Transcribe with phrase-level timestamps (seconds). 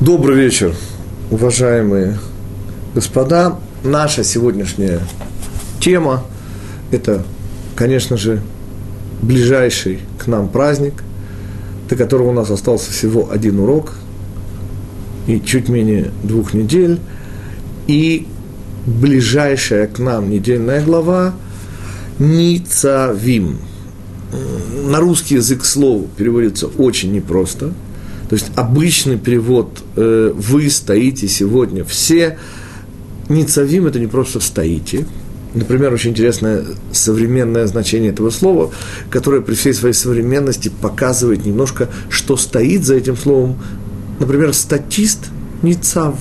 [0.00, 0.74] Добрый вечер,
[1.30, 2.18] уважаемые
[2.94, 3.58] господа.
[3.82, 5.00] Наша сегодняшняя
[5.80, 6.22] тема–
[6.90, 7.24] это,
[7.74, 8.42] конечно же,
[9.22, 11.02] ближайший к нам праздник,
[11.88, 13.94] до которого у нас остался всего один урок
[15.26, 17.00] и чуть менее двух недель.
[17.86, 18.28] И
[18.84, 21.34] ближайшая к нам недельная глава–
[22.18, 23.60] Ницавим.
[24.90, 27.72] На русский язык слово переводится очень непросто–
[28.28, 32.38] то есть обычный перевод э, «вы стоите сегодня все»
[33.28, 35.06] Ницавим– это не просто «стоите».
[35.54, 38.70] Например, очень интересное современное значение этого слова,
[39.08, 43.58] которое при всей своей современности показывает немножко, что стоит за этим словом.
[44.18, 45.30] Например, статист–
[45.62, 46.16] Ницав.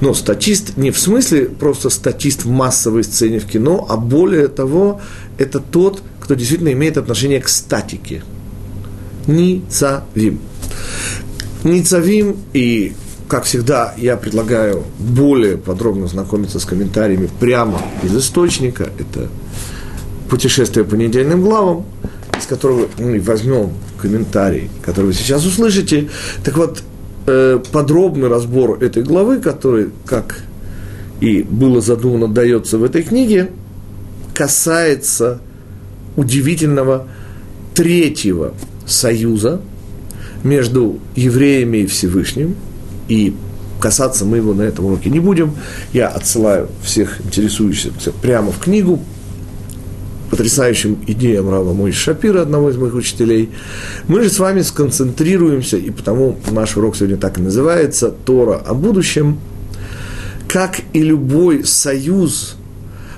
[0.00, 5.00] Но статист не в смысле просто статист в массовой сцене в кино, а более того,
[5.38, 8.24] это тот, кто действительно имеет отношение к статике.
[9.26, 10.40] Ницавим.
[11.64, 12.94] Ницавим и
[13.32, 18.90] как всегда, я предлагаю более подробно знакомиться с комментариями прямо из источника.
[18.98, 19.28] Это
[20.28, 21.86] путешествие по недельным главам,
[22.38, 26.10] из которого мы возьмем комментарий, который вы сейчас услышите.
[26.44, 26.82] Так вот,
[27.26, 30.40] э, подробный разбор этой главы, который, как
[31.22, 33.50] и было задумано, дается в этой книге,
[34.34, 35.40] касается
[36.16, 37.06] удивительного
[37.74, 38.52] третьего
[38.84, 39.62] союза–
[40.44, 42.56] между евреями и Всевышним,
[43.08, 43.34] и
[43.80, 45.54] касаться мы его на этом уроке не будем.
[45.92, 49.00] Я отсылаю всех интересующихся прямо в книгу,
[50.30, 53.50] потрясающим идеям Рава Мой Шапира, одного из моих учителей.
[54.08, 58.72] Мы же с вами сконцентрируемся, и потому наш урок сегодня так и называется, Тора о
[58.72, 59.38] будущем.
[60.48, 62.56] Как и любой союз,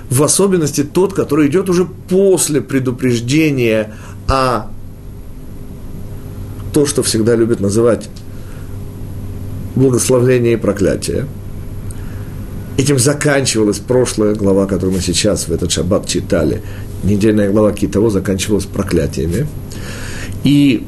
[0.09, 3.93] в особенности тот, который идет уже после предупреждения
[4.27, 4.67] о
[6.75, 8.09] то, что всегда любят называть
[9.77, 11.25] благословление и проклятие.
[12.77, 16.61] Этим заканчивалась прошлая глава, которую мы сейчас в этот шаббат читали.
[17.01, 19.47] Недельная глава Китово заканчивалась проклятиями.
[20.43, 20.85] И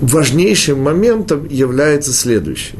[0.00, 2.78] важнейшим моментом является следующий.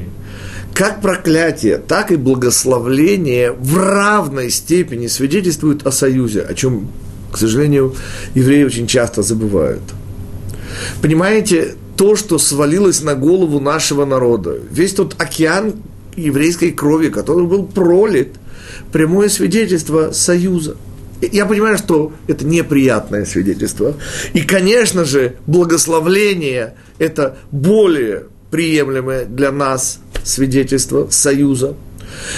[0.75, 6.89] Как проклятие, так и благословление в равной степени свидетельствуют о союзе, о чем,
[7.33, 7.97] к сожалению,
[8.37, 9.83] евреи очень часто забывают–
[11.03, 15.75] Понимаете, то, что свалилось на голову нашего народа, весь тот океан
[16.17, 18.37] еврейской крови, который был пролит,
[18.93, 20.77] прямое свидетельство союза.
[21.21, 23.95] Я понимаю, что это неприятное свидетельство.
[24.35, 31.75] И, конечно же, благословление– это более приемлемое для нас свидетельство союза–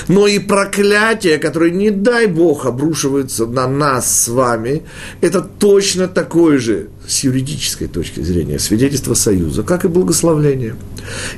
[0.09, 4.83] но и проклятие, которое, не дай Бог, обрушивается на нас с вами,
[5.21, 10.77] это точно такое же, с юридической точки зрения, свидетельство союза, как и благословление.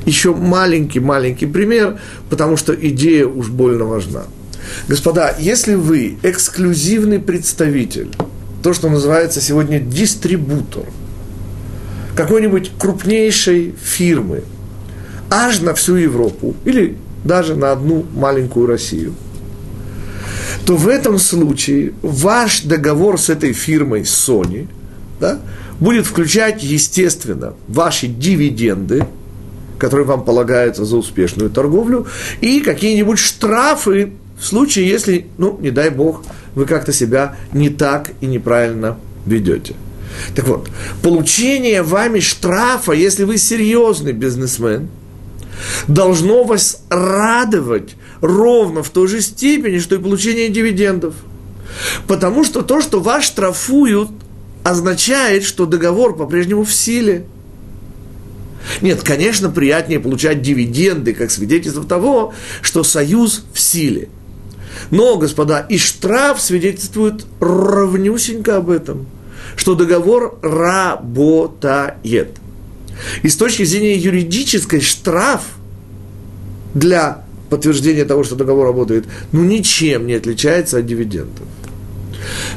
[0.06, 1.98] Еще маленький-маленький пример,
[2.30, 4.24] потому что идея уж больно важна.
[4.88, 8.08] Господа, если вы эксклюзивный представитель,
[8.62, 10.84] то, что называется сегодня дистрибутор,
[12.14, 14.44] какой-нибудь крупнейшей фирмы,
[15.30, 19.14] аж на всю Европу, или даже на одну маленькую Россию,
[20.66, 24.68] то в этом случае ваш договор с этой фирмой Sony
[25.20, 25.40] да,
[25.80, 29.06] будет включать, естественно, ваши дивиденды,
[29.78, 32.06] которые вам полагаются за успешную торговлю,
[32.40, 38.10] и какие-нибудь штрафы в случае, если, ну, не дай бог, вы как-то себя не так
[38.20, 39.74] и неправильно ведете.
[40.34, 40.68] Так вот,
[41.02, 44.88] получение вами штрафа, если вы серьезный бизнесмен–
[45.88, 51.14] должно вас радовать ровно в той же степени, что и получение дивидендов.
[52.06, 54.10] Потому что то, что вас штрафуют,
[54.62, 57.26] означает, что договор по-прежнему в силе.
[58.80, 64.08] Нет, конечно, приятнее получать дивиденды, как свидетельство того, что союз в силе.
[64.90, 69.06] Но, господа, и штраф свидетельствует ровнюсенько об этом,
[69.56, 72.38] что договор работает.
[73.22, 75.42] И с точки зрения юридической штраф
[76.74, 81.46] для подтверждения того, что договор работает, ну ничем не отличается от дивидендов.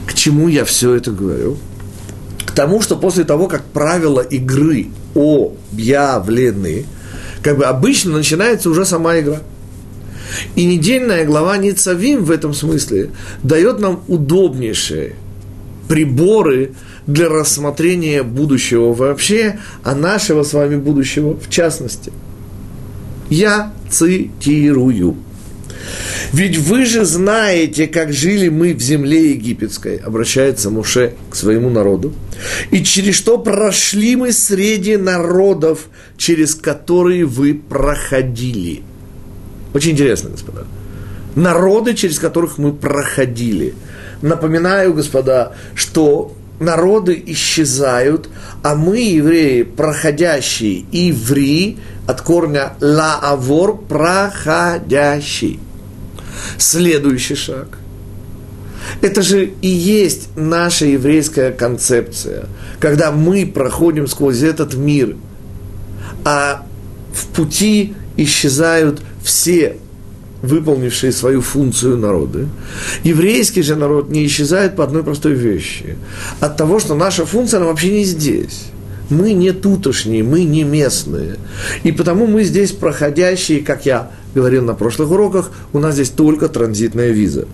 [0.06, 1.58] К чему я все это говорю?
[2.46, 6.86] К тому, что после того, как правила игры объявлены,
[7.42, 9.42] как бы обычно начинается уже сама игра.
[10.56, 13.12] И недельная глава Ницавим в этом смысле
[13.44, 15.16] дает нам удобнейшие
[15.88, 16.74] приборы
[17.08, 22.12] для рассмотрения будущего вообще, а нашего с вами будущего в частности.
[23.30, 25.18] Я цитирую.
[26.34, 32.14] Ведь вы же знаете, как жили мы в земле египетской, обращается Муше к своему народу,
[32.72, 35.88] и через что прошли мы среди народов,
[36.18, 38.82] через которые вы проходили.
[39.74, 40.66] Очень интересно, господа.
[41.36, 43.74] Народы, через которых мы проходили.
[44.22, 48.30] Напоминаю, господа, что народы исчезают,
[48.64, 55.60] а мы, евреи, проходящие, иври, от корня лаавор, проходящий.
[56.58, 57.80] Следующий шаг.
[59.02, 62.46] Это же и есть наша еврейская концепция,
[62.80, 65.16] когда мы проходим сквозь этот мир,
[66.24, 66.66] а
[67.14, 69.78] в пути исчезают все
[70.46, 72.48] выполнившие свою функцию народы.
[73.04, 75.98] Еврейский же народ не исчезает по одной простой вещи.
[76.40, 78.66] От того, что наша функция, она вообще не здесь.
[79.10, 81.36] Мы не тутошние, мы не местные.
[81.84, 86.48] И потому мы здесь проходящие, как я говорил на прошлых уроках, у нас здесь только
[86.48, 87.46] транзитная виза.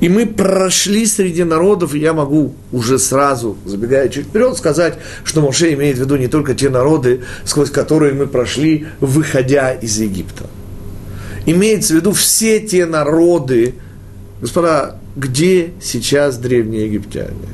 [0.00, 5.40] И мы прошли среди народов, и я могу уже сразу, забегая чуть вперед, сказать, что
[5.40, 10.46] Моше имеет в виду не только те народы, сквозь которые мы прошли, выходя из Египта.
[11.46, 13.74] Имеется в виду все те народы,
[14.40, 17.48] господа, где сейчас древние египтяне?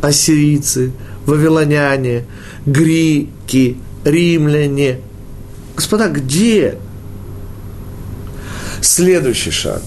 [0.00, 0.92] Ассирийцы,
[1.26, 2.24] вавилоняне,
[2.64, 5.00] греки, римляне.
[5.74, 6.78] Господа, где?
[8.80, 9.82] Следующий шаг.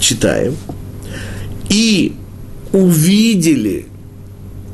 [0.00, 0.56] Читаем.
[1.68, 2.16] И
[2.72, 3.86] увидели,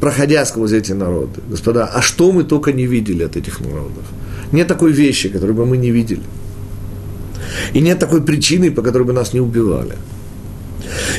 [0.01, 1.43] проходя сквозь эти народы.
[1.49, 4.05] Господа, а что мы только не видели от этих народов?
[4.53, 6.23] Нет такой вещи, которую бы мы не видели.
[7.73, 9.95] И нет такой причины, по которой бы нас не убивали.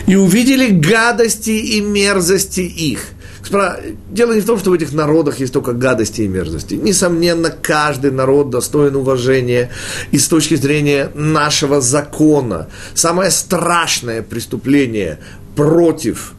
[0.08, 3.00] И увидели гадости и мерзости их–
[4.10, 6.76] Дело не в том, что в этих народах есть только гадости и мерзости.
[6.76, 9.72] Несомненно, каждый народ достоин уважения
[10.12, 12.68] и с точки зрения нашего закона.
[12.94, 15.20] Самое страшное преступление
[15.56, 16.34] против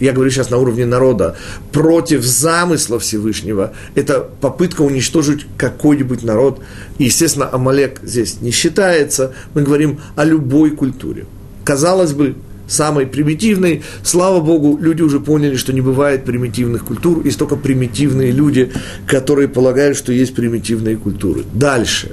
[0.00, 1.36] я говорю сейчас на уровне народа,
[1.72, 6.60] против замысла Всевышнего, это попытка уничтожить какой-нибудь народ.
[6.98, 9.32] И, естественно, Амалек здесь не считается.
[9.54, 11.26] Мы говорим о любой культуре.
[11.64, 12.34] Казалось бы,
[12.66, 13.82] самой примитивной.
[14.02, 18.72] Слава Богу, люди уже поняли, что не бывает примитивных культур, есть только примитивные люди,
[19.06, 21.44] которые полагают, что есть примитивные культуры.
[21.52, 22.12] Дальше.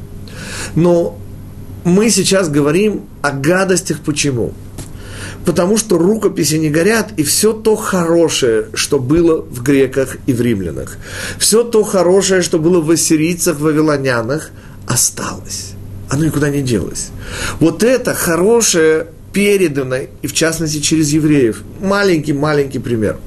[0.75, 1.17] Но
[1.83, 4.53] мы сейчас говорим о гадостях почему?
[5.45, 10.41] Потому что рукописи не горят, и все то хорошее, что было в греках и в
[10.41, 10.97] римлянах,
[11.37, 14.51] все то хорошее, что было в ассирийцах, вавилонянах,
[14.87, 15.73] осталось.
[16.09, 17.09] Оно никуда не делось.
[17.59, 21.63] Вот это хорошее передано, и в частности через евреев.
[21.79, 23.17] Маленький-маленький пример.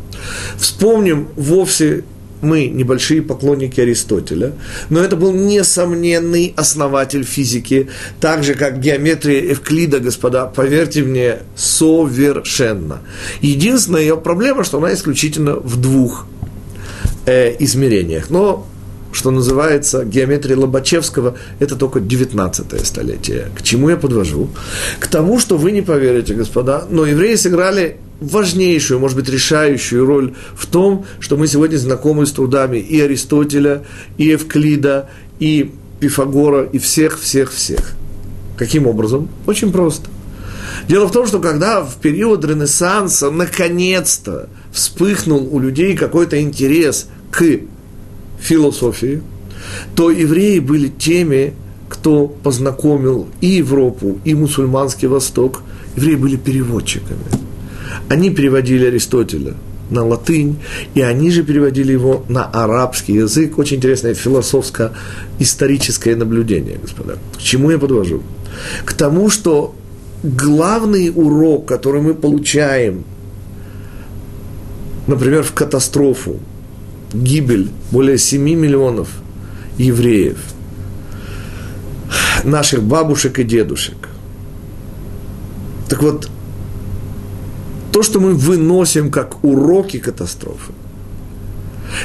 [0.58, 2.04] Вспомним вовсе
[2.42, 4.52] мы небольшие поклонники Аристотеля,
[4.90, 7.88] но это был несомненный основатель физики,
[8.20, 13.00] так же, как геометрия Эвклида, господа, поверьте мне, совершенно.
[13.40, 16.26] Единственная ее проблема, что она исключительно в двух
[17.26, 18.28] э, измерениях.
[18.28, 18.66] Но
[19.12, 23.48] что называется, геометрия Лобачевского, это только 19 столетие.
[23.54, 24.50] К чему я подвожу?
[24.98, 30.34] К тому, что вы не поверите, господа, но евреи сыграли важнейшую, может быть, решающую роль
[30.54, 33.84] в том, что мы сегодня знакомы с трудами и Аристотеля,
[34.16, 37.92] и Евклида, и Пифагора, и всех-всех-всех.
[38.56, 39.28] Каким образом?
[39.46, 40.08] Очень просто.
[40.88, 47.42] Дело в том, что когда в период Ренессанса наконец-то вспыхнул у людей какой-то интерес к
[48.42, 49.22] философии,
[49.94, 51.54] то евреи были теми,
[51.88, 55.62] кто познакомил и Европу, и мусульманский Восток.
[55.96, 57.24] Евреи были переводчиками.
[58.08, 59.54] Они переводили Аристотеля
[59.90, 60.56] на латынь,
[60.94, 63.58] и они же переводили его на арабский язык.
[63.58, 67.18] Очень интересное философско-историческое наблюдение, господа.
[67.36, 68.22] К чему я подвожу?
[68.84, 69.74] К тому, что
[70.22, 73.04] главный урок, который мы получаем,
[75.06, 76.40] например, в катастрофу,
[77.12, 79.08] гибель более 7 миллионов
[79.78, 80.38] евреев,
[82.44, 84.08] наших бабушек и дедушек.
[85.88, 86.28] Так вот,
[87.92, 90.72] то, что мы выносим как уроки катастрофы,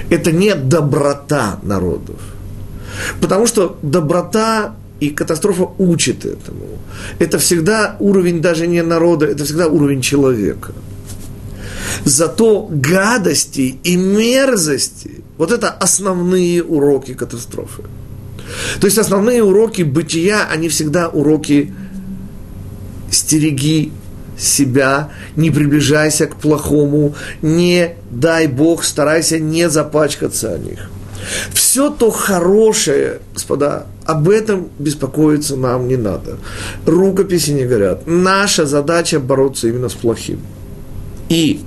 [0.09, 2.19] это не доброта народов.
[3.21, 6.67] Потому что доброта и катастрофа учит этому.
[7.19, 10.73] Это всегда уровень даже не народа, это всегда уровень человека–
[12.05, 17.83] Зато гадости и мерзости– вот это основные уроки катастрофы.
[18.79, 21.73] То есть основные уроки бытия, они всегда уроки
[23.11, 23.91] стереги
[24.37, 30.89] себя, не приближайся к плохому, не дай Бог, старайся не запачкаться о них.
[31.53, 36.37] Все то хорошее, господа, об этом беспокоиться нам не надо.
[36.85, 38.03] Рукописи не говорят.
[38.05, 40.39] Наша задача бороться именно с плохим.
[41.29, 41.61] И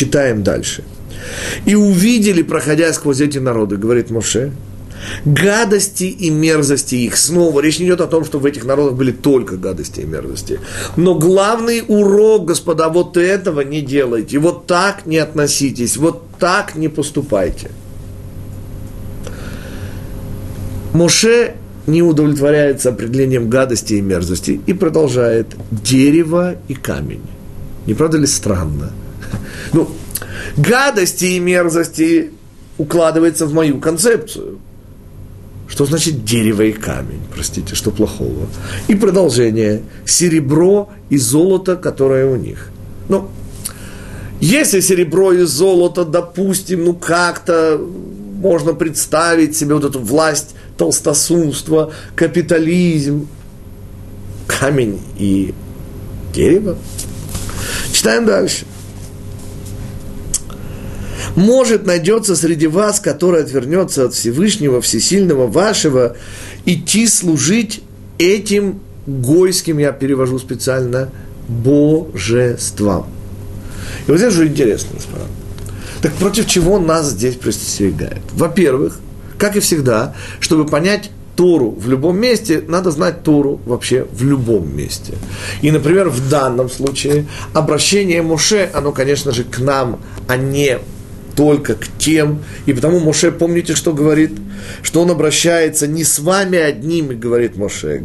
[0.00, 0.82] читаем дальше.
[1.66, 4.52] И увидели, проходя сквозь эти народы, говорит Моше,
[5.26, 7.16] гадости и мерзости их.
[7.16, 10.58] Снова речь не идет о том, что в этих народах были только гадости и мерзости.
[10.96, 16.88] Но главный урок, господа, вот этого не делайте, вот так не относитесь, вот так не
[16.88, 17.70] поступайте.
[20.94, 21.54] Моше
[21.86, 27.22] не удовлетворяется определением гадости и мерзости и продолжает дерево и камень.
[27.86, 28.92] Не правда ли странно?
[29.72, 29.90] Ну,
[30.56, 32.30] гадости и мерзости
[32.78, 34.58] укладывается в мою концепцию–
[35.70, 37.22] что значит дерево и камень?
[37.32, 38.48] Простите, что плохого?
[38.88, 39.82] И продолжение.
[40.04, 42.70] Серебро и золото, которое у них.
[43.08, 43.28] Ну,
[44.40, 53.28] если серебро и золото, допустим, ну как-то можно представить себе вот эту власть толстосумства, капитализм,
[54.48, 55.54] камень и
[56.34, 56.76] дерево.
[57.92, 58.64] Читаем дальше.
[61.36, 66.16] Может, найдется среди вас, который отвернется от Всевышнего, Всесильного вашего,
[66.64, 67.82] идти служить
[68.18, 71.10] этим гойским, я перевожу специально,
[71.48, 73.06] божествам.
[74.06, 75.24] И вот здесь же интересно, господа.
[76.02, 78.22] Так против чего нас здесь предостерегает?
[78.32, 79.00] Во-первых,
[79.38, 84.76] как и всегда, чтобы понять Тору в любом месте, надо знать Тору вообще в любом
[84.76, 85.14] месте.
[85.62, 90.78] И, например, в данном случае обращение Муше, оно, конечно же, к нам, а не
[91.34, 92.42] только к тем.
[92.66, 94.32] И потому Моше, помните, что говорит?
[94.82, 98.02] Что он обращается не с вами одними, говорит Моше,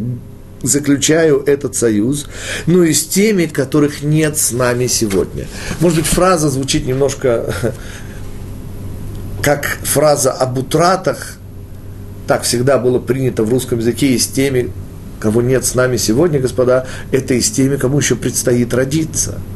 [0.62, 2.28] заключаю этот союз,
[2.66, 5.48] но и с теми, которых нет с нами сегодня.
[5.80, 7.54] Может быть, фраза звучит немножко
[9.42, 11.38] как фраза об утратах,
[12.28, 14.72] так всегда было принято в русском языке, и с теми,
[15.20, 19.40] кого нет с нами сегодня, господа, это и с теми, кому еще предстоит родиться–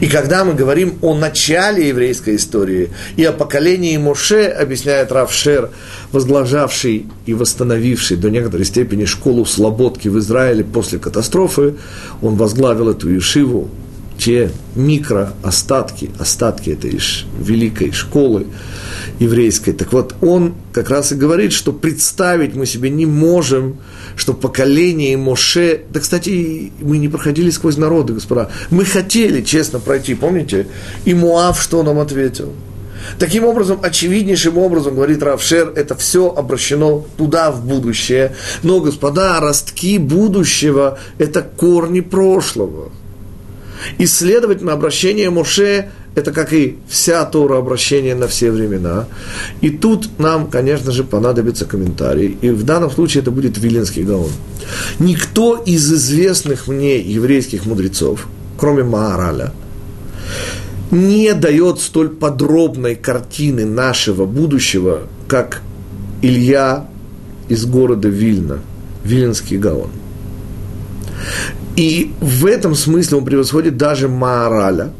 [0.00, 5.70] и когда мы говорим о начале еврейской истории и о поколении Моше, объясняет Рав Шер,
[7.26, 11.74] и восстановивший до некоторой степени школу слободки в Израиле после катастрофы,
[12.22, 13.68] он возглавил эту ешиву,
[14.28, 17.00] те микроостатки, остатки этой
[17.40, 18.46] великой школы
[19.18, 19.72] еврейской.
[19.72, 23.78] Так вот, он как раз и говорит, что представить мы себе не можем,
[24.16, 25.80] что поколение Моше...
[25.88, 28.50] Да, кстати, мы не проходили сквозь народы, господа.
[28.68, 30.66] Мы хотели, честно, пройти, помните?
[31.06, 32.52] И Муав что нам ответил?
[33.18, 38.36] Таким образом, очевиднейшим образом, говорит Равшер, это все обращено туда, в будущее.
[38.62, 42.90] Но, господа, ростки будущего– это корни прошлого.
[43.98, 49.06] И, следовательно, обращение Моше– это как и вся Тора обращение на все времена.
[49.60, 52.36] И тут нам, конечно же, понадобится комментарий.
[52.40, 54.30] И в данном случае это будет Виленский Гаон.
[54.98, 58.26] Никто из известных мне еврейских мудрецов,
[58.58, 59.52] кроме Маараля,
[60.90, 65.62] не дает столь подробной картины нашего будущего, как
[66.22, 66.88] Илья
[67.48, 68.58] из города Вильна,
[69.04, 69.90] Виленский Гаон.
[71.78, 74.90] И в этом смысле он превосходит даже Маараля,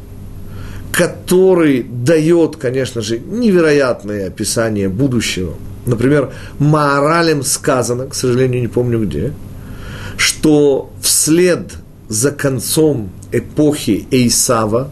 [0.93, 5.55] который дает, конечно же, невероятное описание будущего.
[5.85, 9.33] Например, Маоралем сказано, к сожалению, не помню где,
[10.15, 11.73] что вслед
[12.07, 14.89] за концом эпохи Эйсава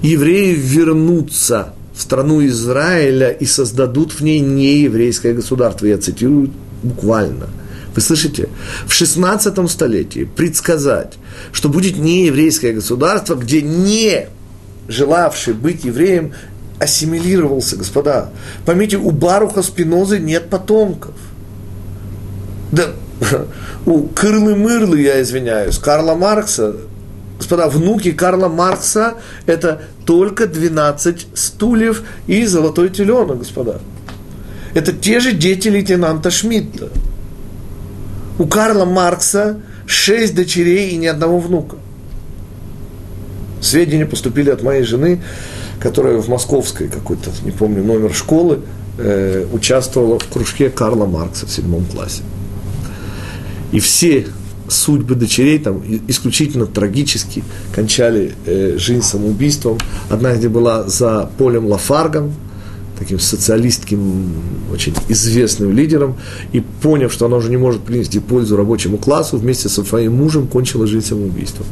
[0.00, 5.84] евреи вернутся в страну Израиля и создадут в ней нееврейское государство.
[5.84, 6.50] Я цитирую
[6.82, 7.48] буквально–
[7.94, 8.48] вы слышите?
[8.86, 11.18] В 16 столетии предсказать,
[11.52, 14.28] что будет не еврейское государство, где не
[14.88, 16.32] желавший быть евреем
[16.78, 18.30] ассимилировался, господа.
[18.64, 21.14] Поймите, у Баруха Спинозы нет потомков.
[22.72, 22.88] Да,
[23.86, 26.76] у Кырлы-Мырлы, я извиняюсь, Карла Маркса,
[27.38, 29.14] господа, внуки Карла Маркса–
[29.46, 33.80] это только 12 стульев и золотой теленок, господа.
[34.74, 36.88] Это те же дети лейтенанта Шмидта–
[38.38, 41.76] у Карла Маркса шесть дочерей и ни одного внука.
[43.60, 45.22] Сведения поступили от моей жены,
[45.80, 48.60] которая в московской какой-то, не помню, номер школы,
[48.98, 52.22] э, участвовала в кружке Карла Маркса в седьмом классе.
[53.70, 54.26] И все
[54.68, 59.78] судьбы дочерей там исключительно трагически кончали э, жизнь самоубийством.
[60.10, 62.34] Одна где была за полем Лафаргом,
[63.02, 64.32] таким социалистским,
[64.72, 66.16] очень известным лидером,
[66.52, 70.46] и поняв, что она уже не может принести пользу рабочему классу, вместе со своим мужем
[70.46, 71.66] кончила жизнь самоубийством.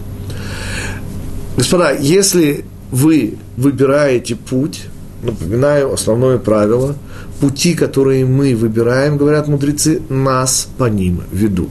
[1.56, 4.82] Господа, если вы выбираете путь,
[5.22, 6.96] напоминаю, основное правило,
[7.40, 11.70] пути, которые мы выбираем, говорят мудрецы, нас по ним ведут.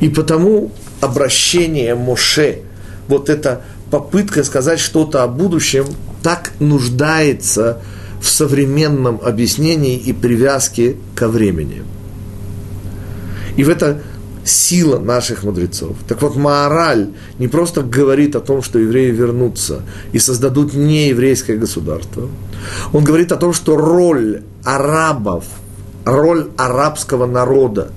[0.00, 0.70] И потому
[1.00, 2.60] обращение Моше,
[3.08, 5.86] вот эта попытка сказать что-то о будущем,
[6.22, 7.93] так нуждается в
[8.28, 11.82] современном объяснении и привязке ко времени.
[13.56, 14.02] И в это
[14.44, 15.96] сила наших мудрецов.
[16.06, 22.28] Так вот, Маораль не просто говорит о том, что евреи вернутся и создадут нееврейское государство.
[22.92, 25.44] Он говорит о том, что роль арабов,
[26.04, 27.90] роль арабского народа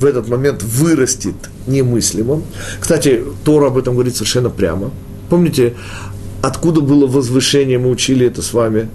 [0.00, 1.34] в этот момент вырастет
[1.66, 2.42] немыслимым.
[2.80, 4.90] Кстати, Тора об этом говорит совершенно прямо.
[5.30, 5.74] Помните,
[6.42, 8.88] откуда было возвышение, мы учили это с вами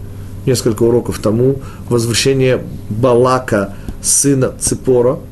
[0.47, 1.57] несколько уроков тому,
[1.89, 5.19] возвышение Балака, сына Ципора–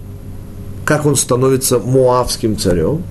[0.86, 3.04] как он становится муавским царем?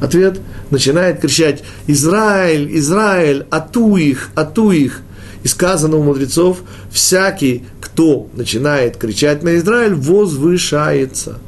[0.00, 5.02] Ответ– начинает кричать «Израиль, Израиль, ату их, ату их!»
[5.44, 11.38] И сказано у мудрецов, всякий, кто начинает кричать на Израиль, возвышается.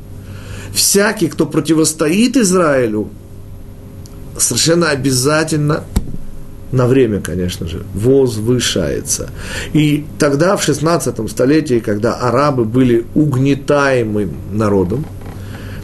[0.74, 3.08] Всякий, кто противостоит Израилю,
[4.36, 5.84] совершенно обязательно
[6.74, 9.30] на время, конечно же, возвышается.
[9.72, 15.06] И тогда, в 16 столетии, когда арабы были угнетаемым народом,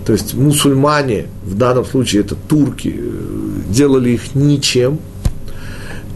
[0.04, 4.98] то есть мусульмане, в данном случае это турки, э, делали их ничем.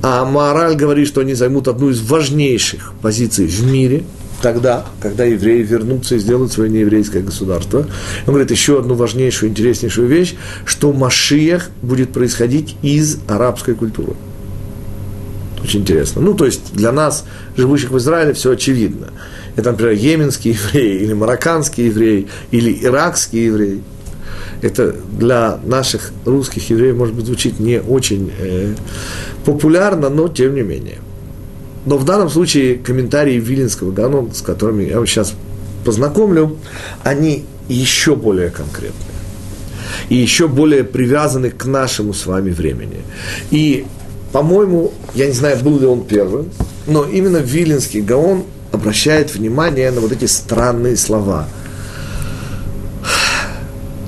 [0.02, 4.02] А мораль говорит, что они займут одну из важнейших позиций в мире,
[4.42, 7.86] тогда, когда евреи вернутся и сделают свое нееврейское государство.
[8.26, 10.34] Он говорит еще одну важнейшую, интереснейшую вещь,
[10.66, 14.14] что Машиях будет происходить из арабской культуры.
[15.64, 16.20] Очень интересно.
[16.20, 17.24] Ну, то есть для нас,
[17.56, 19.08] живущих в Израиле, все очевидно
[19.56, 23.82] это, например, йеменский еврей, или марокканский еврей, или иракский еврей.
[24.62, 28.74] Это для наших русских евреев, может быть, звучит не очень э,
[29.44, 30.98] популярно, но тем не менее.
[31.84, 35.34] Но в данном случае комментарии Виленского Гаона, с которыми я вас сейчас
[35.84, 36.56] познакомлю,
[37.02, 39.14] они еще более конкретные
[40.08, 43.02] и еще более привязаны к нашему с вами времени.
[43.50, 43.84] И,
[44.34, 46.50] по-моему, я не знаю, был ли он первым,
[46.88, 51.46] но именно Виленский Гаон обращает внимание на вот эти странные слова.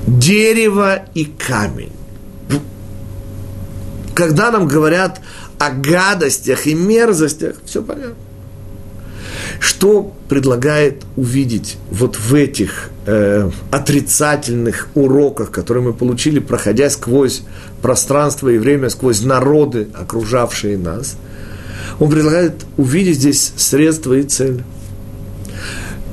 [0.05, 1.93] Дерево и камень.
[4.13, 5.21] Когда нам говорят
[5.59, 8.15] о гадостях и мерзостях, все понятно.
[9.59, 17.43] Что предлагает увидеть вот в этих э, отрицательных уроках, которые мы получили, проходя сквозь
[17.81, 21.17] пространство и время, сквозь народы, окружавшие нас–
[21.99, 24.63] он предлагает увидеть здесь средства и цель.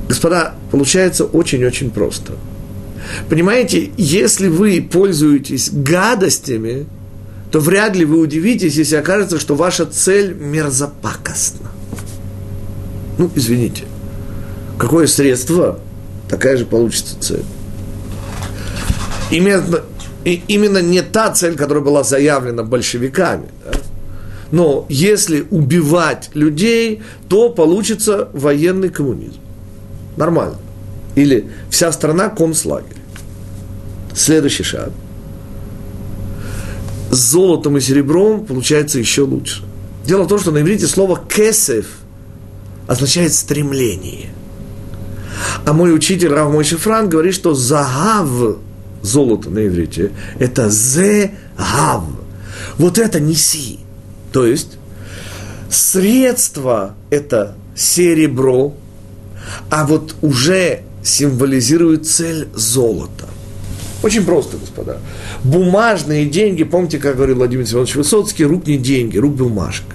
[0.07, 2.33] Господа, получается очень-очень просто.
[3.29, 6.87] Понимаете, если вы пользуетесь гадостями,
[7.51, 11.64] то вряд ли вы удивитесь, если окажется, что ваша цель мерзопакостна.
[13.17, 13.83] Ну, извините.
[14.77, 15.79] Какое средство,
[16.29, 17.43] такая же получится цель.
[19.31, 19.81] Именно,
[20.23, 23.47] именно не та цель, которая была заявлена большевиками.
[23.63, 23.79] Да?
[24.51, 29.39] Но если убивать людей, то получится военный коммунизм.
[30.17, 30.55] Нормально.
[31.15, 32.97] Или вся страна концлагерь.
[34.13, 34.91] Следующий шаг.
[37.11, 39.63] С золотом и серебром получается еще лучше.
[40.05, 41.87] Дело в том, что на иврите слово «кесев»
[42.87, 44.29] означает «стремление».
[45.65, 48.57] А мой учитель Рав Мой Шифран говорит, что «загав»
[49.01, 52.03] золото на иврите– это «зе гав».
[52.77, 53.79] Вот это неси.
[54.31, 54.77] То есть
[55.69, 58.73] средство– это серебро,
[59.69, 63.27] а вот уже символизирует цель золота.
[64.03, 64.99] Очень просто, господа.
[65.43, 69.94] Бумажные деньги, помните, как говорил Владимир Семенович Высоцкий, рук не деньги, рук бумажка.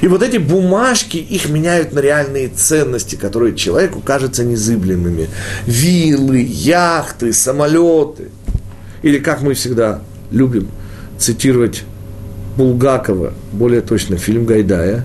[0.00, 5.28] И вот эти бумажки, их меняют на реальные ценности, которые человеку кажутся незыблемыми.
[5.66, 8.30] Виллы, яхты, самолеты.
[9.02, 10.68] Или, как мы всегда любим
[11.18, 11.84] цитировать
[12.56, 15.04] Булгакова, более точно фильм Гайдая,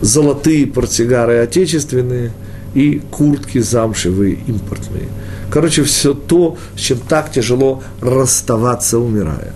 [0.00, 2.32] золотые портсигары отечественные
[2.74, 5.08] и куртки замшевые импортные.
[5.50, 9.52] Короче, все то, с чем так тяжело расставаться, умирая.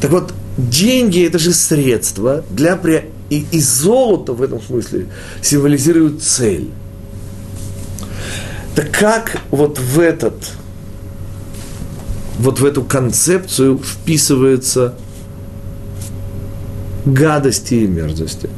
[0.00, 2.78] Так вот, деньги– это же средство для
[3.28, 5.06] и, и золото в этом смысле
[5.42, 6.70] символизирует цель.
[8.74, 10.34] Так как вот в этот
[12.38, 14.94] вот в эту концепцию вписывается
[17.04, 18.50] гадости и мерзости.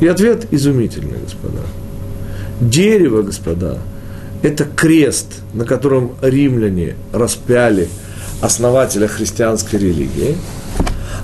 [0.00, 1.62] И ответ изумительный, господа.
[2.60, 3.78] Дерево, господа,
[4.42, 7.88] это крест, на котором римляне распяли
[8.40, 10.36] основателя христианской религии,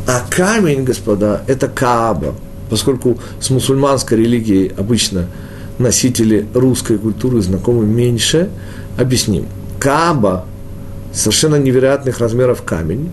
[0.07, 2.35] А камень, господа, это Кааба,
[2.71, 5.27] поскольку с мусульманской религией обычно
[5.79, 8.49] носители русской культуры знакомы меньше,
[8.97, 9.47] объясним.
[9.81, 10.45] Кааба–
[11.13, 13.11] совершенно невероятных размеров камень,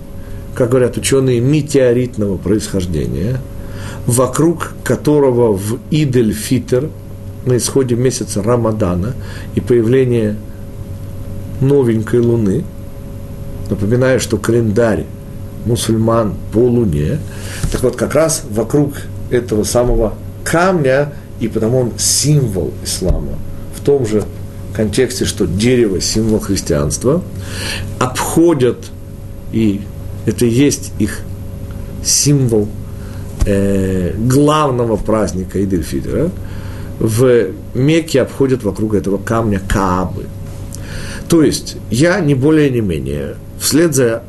[0.53, 3.39] как говорят ученые, метеоритного происхождения,
[4.05, 6.89] вокруг которого в Идель-Фитер,
[7.45, 9.13] на исходе месяца Рамадана
[9.55, 10.37] и появления
[11.59, 12.63] новенькой луны,
[13.69, 15.05] напоминаю, что календарь
[15.65, 17.19] мусульман по луне,
[17.71, 18.95] так вот как раз вокруг
[19.29, 23.37] этого самого камня, и потому он символ ислама,
[23.75, 24.23] в том же
[24.73, 27.23] контексте, что дерево– символ христианства,
[27.99, 28.77] обходят
[29.51, 29.81] и
[30.25, 31.21] это и есть их
[32.03, 32.67] символ
[33.45, 36.31] э, главного праздника Идельфидера.
[36.99, 40.25] В Мекке обходят вокруг этого камня Каабы.
[41.27, 44.23] То есть, я не более не менее, вслед за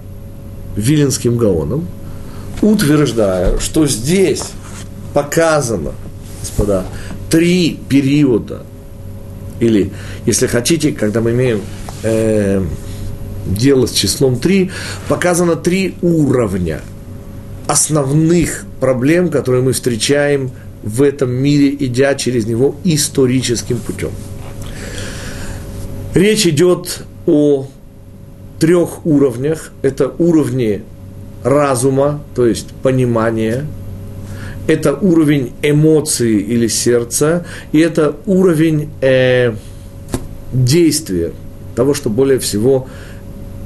[0.76, 1.88] Виленским Гаоном,
[2.62, 4.44] утверждаю, что здесь
[5.12, 5.92] показано,
[6.40, 6.84] господа,
[7.30, 8.62] три периода,
[9.58, 9.92] или,
[10.24, 11.62] если хотите, когда мы имеем
[12.04, 12.64] э,
[13.46, 14.70] дело с числом 3,
[15.08, 16.80] показано три уровня
[17.66, 24.10] основных проблем, которые мы встречаем в этом мире, идя через него историческим путем.
[26.14, 27.66] Речь идет о
[28.64, 29.72] трех уровнях.
[29.82, 30.82] Это уровни
[31.42, 33.66] разума, то есть понимания,
[34.66, 39.52] это уровень эмоций или сердца, и это уровень э,
[40.50, 41.32] действия,
[41.76, 42.88] того, что более всего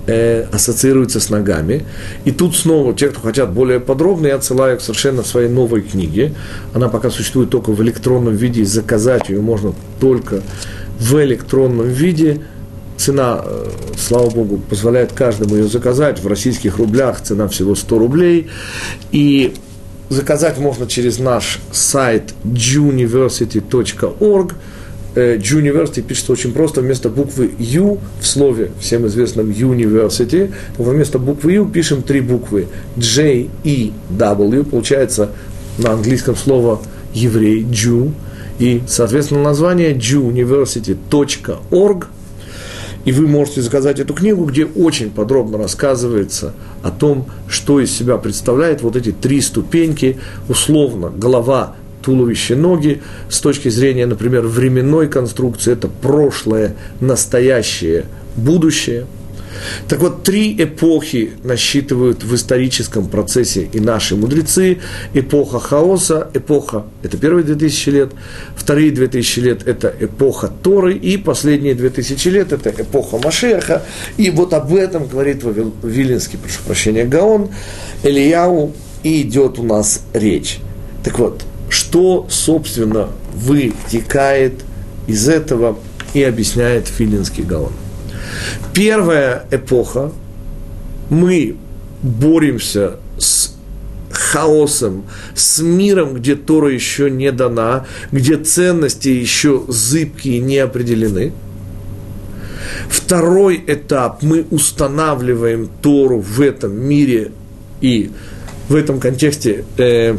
[0.09, 1.85] э, ассоциируется с ногами.
[2.25, 6.35] И тут снова те, кто хотят более подробно, я отсылаю к совершенно своей новой книге.
[6.75, 10.43] Она пока существует только в электронном виде, и заказать ее можно только
[10.99, 12.41] в электронном виде.
[12.99, 16.21] Цена, э, слава богу, позволяет каждому ее заказать.
[16.21, 18.49] В российских рублях цена всего 100 рублей.
[19.13, 19.55] И
[20.11, 24.55] заказать можно через наш сайт juniversity.org.
[25.15, 31.67] University пишется очень просто, вместо буквы U в слове, всем известном University, вместо буквы U
[31.67, 35.31] пишем три буквы J, E, W, получается
[35.79, 36.81] на английском слово
[37.15, 38.13] еврей, Jew,
[38.59, 42.07] и, соответственно, название jewuniversity.org,
[43.09, 48.19] и вы можете заказать эту книгу, где очень подробно рассказывается о том, что из себя
[48.19, 53.01] представляет вот эти три ступеньки, условно, голова, туловище, ноги.
[53.31, 58.05] С точки зрения, например, временной конструкции, это прошлое, настоящее,
[58.37, 59.07] будущее.
[59.89, 64.79] Так вот, три эпохи насчитывают в историческом процессе и наши мудрецы.
[65.15, 68.13] Эпоха хаоса, эпоха– это первые 2000 лет,
[68.57, 73.83] вторые 2000 лет– это эпоха Торы, и последние 2000 лет– это эпоха Машеха.
[74.17, 75.43] И вот об этом говорит
[75.83, 77.51] Вилинский, прошу прощения, Гаон,
[78.03, 80.59] Элияу, и идет у нас речь.
[81.05, 84.55] Так вот, что, собственно, вытекает
[85.07, 85.79] из этого
[86.15, 87.73] и объясняет Филинский Гаон.
[88.73, 90.13] Первая эпоха,
[91.11, 91.57] мы
[92.03, 93.57] боремся с
[94.11, 101.33] хаосом, с миром, где Тора еще не дана, где ценности еще зыбкие, не определены.
[102.89, 107.33] Второй этап, мы устанавливаем Тору в этом мире
[107.81, 108.11] и
[108.69, 110.17] в этом контексте э,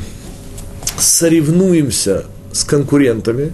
[0.98, 3.54] соревнуемся с конкурентами,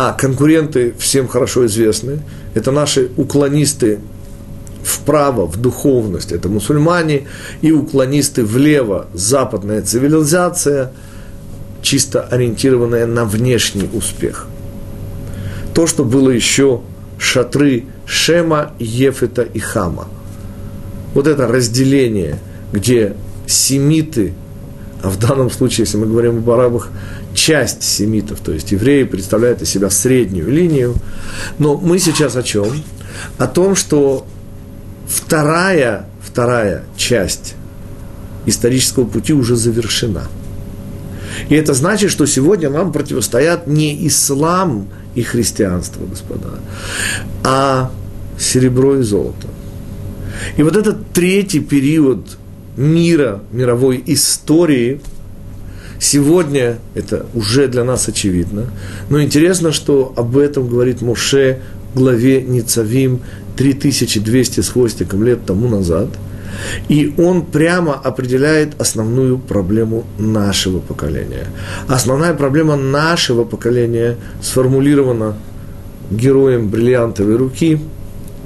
[0.00, 2.20] а конкуренты всем хорошо известны,
[2.54, 3.98] это наши уклонисты
[4.84, 7.26] вправо, в духовность, это мусульмане,
[7.62, 10.92] и уклонисты влево, западная цивилизация,
[11.82, 14.46] чисто ориентированная на внешний успех.
[15.74, 16.80] То, что было еще
[17.18, 20.06] шатры Шема, Ефета и Хама.
[21.12, 22.38] Вот это разделение,
[22.72, 23.16] где
[23.48, 24.32] семиты–
[25.02, 26.90] а в данном случае, если мы говорим об арабах,
[27.34, 30.94] часть семитов, то есть евреи представляют из себя среднюю линию.
[31.58, 32.82] Но мы сейчас о чем?
[33.38, 34.26] О том, что
[35.08, 37.54] вторая, вторая часть
[38.46, 40.24] исторического пути уже завершена.
[41.48, 46.58] И это значит, что сегодня нам противостоят не ислам и христианство, господа,
[47.44, 47.90] а
[48.38, 49.48] серебро и золото.
[50.56, 52.38] И вот этот третий период
[52.76, 55.00] мира, мировой истории.
[55.98, 58.66] Сегодня это уже для нас очевидно.
[59.08, 61.60] Но интересно, что об этом говорит Моше
[61.94, 63.20] в главе Ницавим
[63.56, 66.08] 3200 с хвостиком лет тому назад.
[66.88, 71.46] И он прямо определяет основную проблему нашего поколения.
[71.88, 75.36] Основная проблема нашего поколения сформулирована
[76.10, 77.80] героем бриллиантовой руки,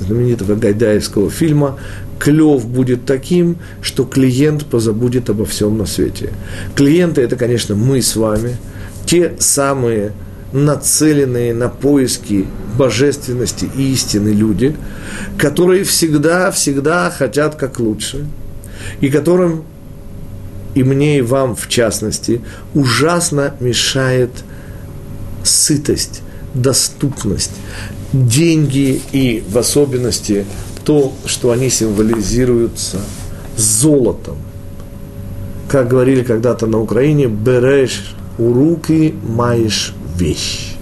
[0.00, 1.78] знаменитого гайдаевского фильма,
[2.22, 6.32] клев будет таким, что клиент позабудет обо всем на свете.
[6.76, 8.58] Клиенты– это, конечно, мы с вами,
[9.06, 10.12] те самые
[10.52, 12.46] нацеленные на поиски
[12.78, 14.76] божественности и истины люди,
[15.36, 18.24] которые всегда-всегда хотят как лучше,
[19.00, 19.64] и которым,
[20.76, 22.40] и мне, и вам в частности,
[22.72, 24.30] ужасно мешает
[25.42, 26.22] сытость,
[26.54, 27.50] доступность,
[28.12, 30.46] деньги и в особенности
[30.84, 32.98] то, что они символизируются
[33.56, 34.36] золотом.
[35.68, 40.74] Как говорили когда-то на Украине, берешь у руки, маешь вещь.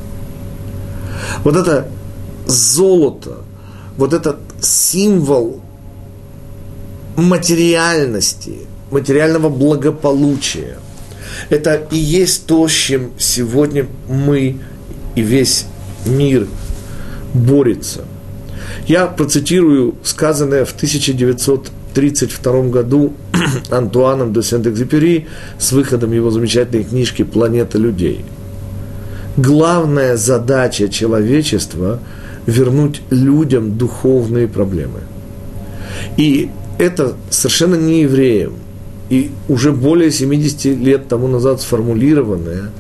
[1.45, 1.89] Вот это
[2.47, 3.39] золото,
[3.97, 5.61] вот этот символ
[7.17, 10.79] материальности, материального благополучия,
[11.49, 14.61] это и есть то, с чем сегодня мы
[15.15, 15.67] и весь
[16.05, 16.47] мир
[17.35, 18.05] борется.
[18.87, 23.13] Я процитирую сказанное в 1932 году
[23.71, 25.27] Антуаном де Сент-Экзюпери
[25.59, 28.25] с выходом его замечательной книжки «Планета людей».
[29.37, 32.01] Главная задача человечества–
[32.47, 35.01] вернуть людям духовные проблемы.
[36.17, 38.55] И это совершенно не евреям,
[39.11, 42.71] и уже более 70 лет тому назад сформулированное,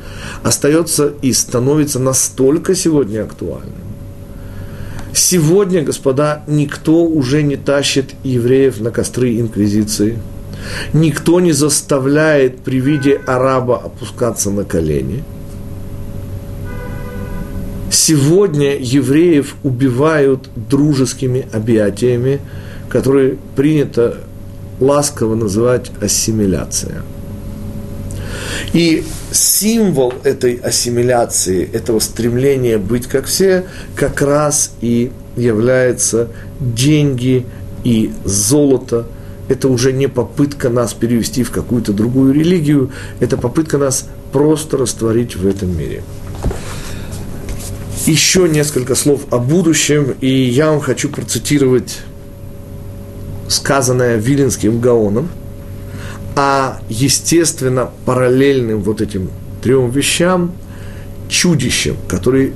[0.42, 3.89] остается и становится настолько сегодня актуальным.
[5.12, 10.18] Сегодня, господа, никто уже не тащит евреев на костры инквизиции.
[10.92, 15.24] Никто не заставляет при виде араба опускаться на колени.
[17.90, 22.40] Сегодня евреев убивают дружескими объятиями,
[22.88, 24.18] которые принято
[24.80, 27.02] ласково называть ассимиляция.
[28.72, 36.28] И символ этой ассимиляции, этого стремления быть как все, как раз и является
[36.60, 37.46] деньги
[37.84, 39.06] и золото.
[39.48, 45.34] Это уже не попытка нас перевести в какую-то другую религию, это попытка нас просто растворить
[45.34, 46.02] в этом мире.
[48.06, 51.98] Еще несколько слов о будущем, и я вам хочу процитировать
[53.48, 55.28] сказанное Виленским Гаоном,
[56.42, 59.29] а, естественно, параллельным вот этим
[59.61, 60.53] трем вещам,
[61.29, 62.55] чудищем, который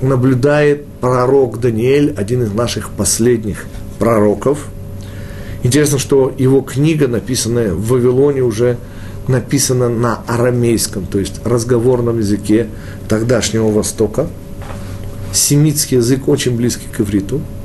[0.00, 3.66] наблюдает пророк Даниэль, один из наших последних
[3.98, 4.68] пророков.
[5.64, 8.76] Интересно, что его книга, написанная в Вавилоне, уже
[9.26, 12.68] написана на арамейском, то есть разговорном языке
[13.08, 14.28] тогдашнего Востока.
[15.32, 17.40] Семитский язык очень близкий к ивриту–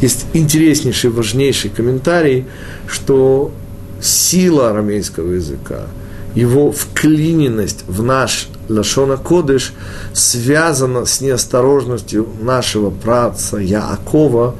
[0.00, 2.44] есть интереснейший, важнейший комментарий,
[2.88, 3.52] что
[4.00, 5.86] сила арамейского языка,
[6.34, 9.72] его вклиненность в наш Лашона Кодыш
[10.12, 14.54] связана с неосторожностью нашего праца Яакова,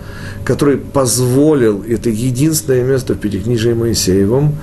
[0.44, 4.57] который позволил, это единственное место в Пятикнижии Моисеевом,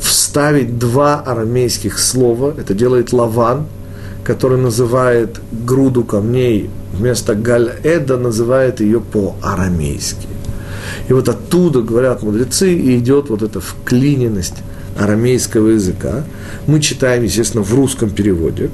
[0.00, 3.66] вставить два арамейских слова, это делает Лаван,
[4.22, 10.26] который называет груду камней вместо Галь-Эда называет ее по-арамейски.
[11.08, 14.56] И вот оттуда, говорят мудрецы, и идет вот эта вклиненность
[14.98, 16.24] арамейского языка.
[16.66, 18.70] Мы читаем, естественно, в русском переводе.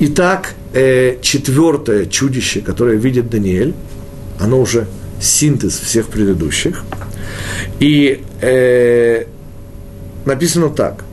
[0.00, 3.74] Итак, э, четвертое чудище, которое видит Даниэль,
[4.40, 4.86] оно уже
[5.20, 6.84] синтез всех предыдущих.
[7.80, 9.24] И э,
[10.24, 11.04] написано так.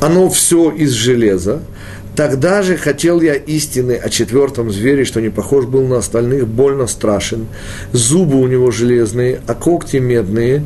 [0.00, 1.60] Оно все из железа,
[2.16, 6.86] Тогда же хотел я истины о четвертом звере, что не похож был на остальных, больно
[6.86, 7.46] страшен.
[7.92, 10.64] Зубы у него железные, а когти медные,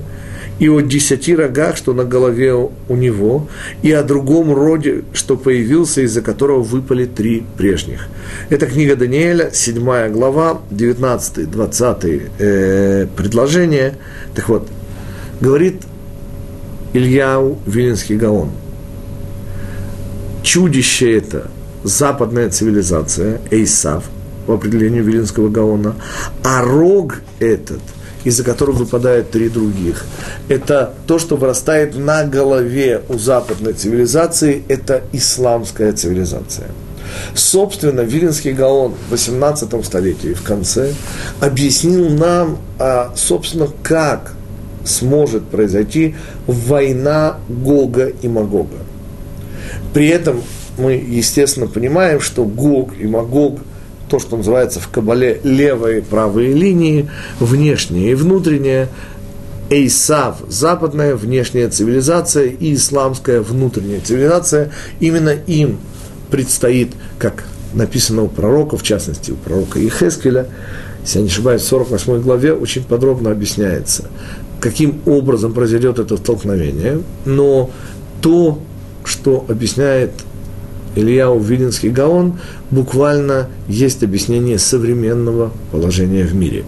[0.61, 3.49] и о десяти рогах, что на голове у него,
[3.83, 8.07] и о другом роде, что появился, из-за которого выпали три прежних.
[8.49, 13.97] Это книга Даниэля, 7 глава, 19-20 э, предложение.
[14.37, 14.69] Так вот,
[15.41, 15.83] говорит
[16.93, 18.53] Ильяу Вилинский Гаон–
[20.43, 21.51] чудище это
[21.85, 24.05] западная цивилизация, Эйсав,
[24.47, 25.95] по определению Вилинского Гаона,
[26.43, 27.81] а рог этот,
[28.25, 30.05] из-за которого выпадают три других,
[30.49, 36.69] это то, что вырастает на голове у западной цивилизации, это исламская цивилизация.
[37.35, 40.93] Собственно, Вилинский Гаон в 18 столетии, в конце,
[41.41, 44.35] объяснил нам, а, собственно, как
[44.85, 46.15] сможет произойти
[46.47, 48.79] война Гога и Магога.
[49.93, 50.43] При этом
[50.79, 53.61] мы, естественно, понимаем, что Гог и Магог,
[54.09, 58.89] то, что называется в Кабале левые и правые линии, внешняя и внутренняя,
[59.71, 64.73] Эйсав– западная внешняя цивилизация и исламская внутренняя цивилизация.
[64.99, 65.79] Именно им
[66.29, 70.49] предстоит, как написано у пророка, в частности у пророка Ехескеля,
[71.03, 74.07] если я не ошибаюсь, в 48 главе очень подробно объясняется,
[74.61, 77.01] каким образом произойдет это столкновение.
[77.25, 77.71] Но
[78.21, 78.61] то,
[79.21, 80.13] что объясняет
[80.97, 82.39] Илья Вилинский Гаон,
[82.71, 86.65] буквально есть объяснение современного положения в мире.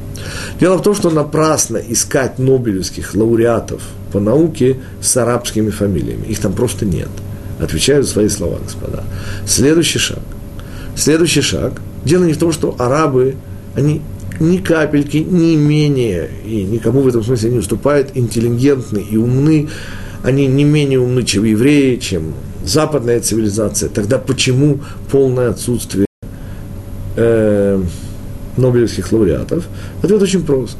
[0.61, 6.27] Дело в том, что напрасно искать нобелевских лауреатов по науке с арабскими фамилиями.
[6.27, 7.09] Их там просто нет.
[7.59, 9.03] Отвечаю за свои слова, господа.
[9.47, 10.21] Следующий шаг.
[10.95, 11.81] Следующий шаг.
[12.05, 13.37] Дело не в том, что арабы,
[13.75, 14.03] они
[14.41, 19.69] ни капельки не менее, и никому в этом смысле не уступают, интеллигентны и умны.
[20.23, 23.89] Они не менее умны, чем евреи, чем западная цивилизация.
[23.89, 24.81] Тогда почему
[25.11, 26.07] полное отсутствие
[27.17, 27.83] э,
[28.57, 29.65] нобелевских лауреатов?
[30.03, 30.77] Ответ очень прост.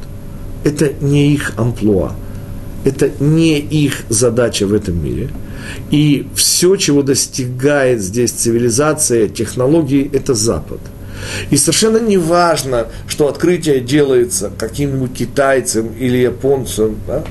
[0.63, 2.13] Это не их амплуа.
[2.85, 5.29] Это не их задача в этом мире.
[5.91, 10.79] И все, чего достигает здесь цивилизация, технологии, это Запад.
[11.51, 16.97] И совершенно не важно, что открытие делается каким-нибудь китайцем или японцем.
[17.07, 17.23] Да?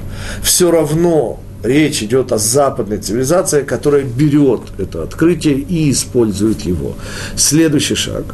[0.42, 6.94] Все равно речь идет о западной цивилизации, которая берет это открытие и использует его.
[7.36, 8.24] Следующий шаг.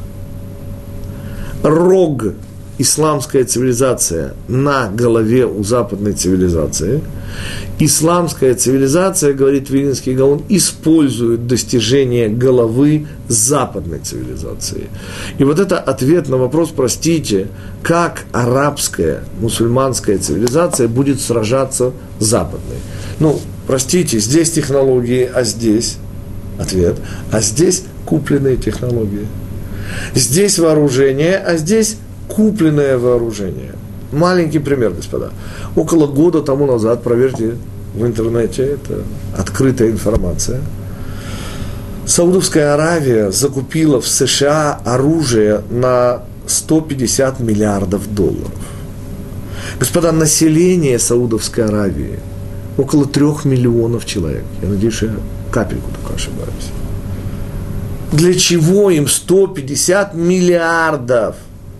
[1.62, 2.34] Рог
[2.78, 7.02] исламская цивилизация на голове у западной цивилизации.
[7.80, 14.88] Исламская цивилизация, говорит Вилинский Гаон, использует достижение головы западной цивилизации.
[15.38, 17.48] И вот это ответ на вопрос, простите,
[17.82, 22.78] как арабская, мусульманская цивилизация будет сражаться с западной.
[23.20, 25.98] Ну, простите, здесь технологии, а здесь
[26.58, 26.96] ответ,
[27.32, 29.26] а здесь купленные технологии.
[30.14, 31.96] Здесь вооружение, а здесь
[32.28, 33.72] купленное вооружение.
[34.12, 35.30] Маленький пример, господа.
[35.76, 37.56] Около года тому назад, проверьте
[37.94, 39.02] в интернете, это
[39.36, 40.60] открытая информация,
[42.06, 48.52] Саудовская Аравия закупила в США оружие на 150 миллиардов долларов.
[49.78, 52.18] Господа, население Саудовской Аравии
[52.78, 54.44] около трех миллионов человек.
[54.62, 55.10] Я надеюсь, я
[55.50, 56.72] капельку только ошибаюсь.
[58.12, 61.36] Для чего им 150 миллиардов?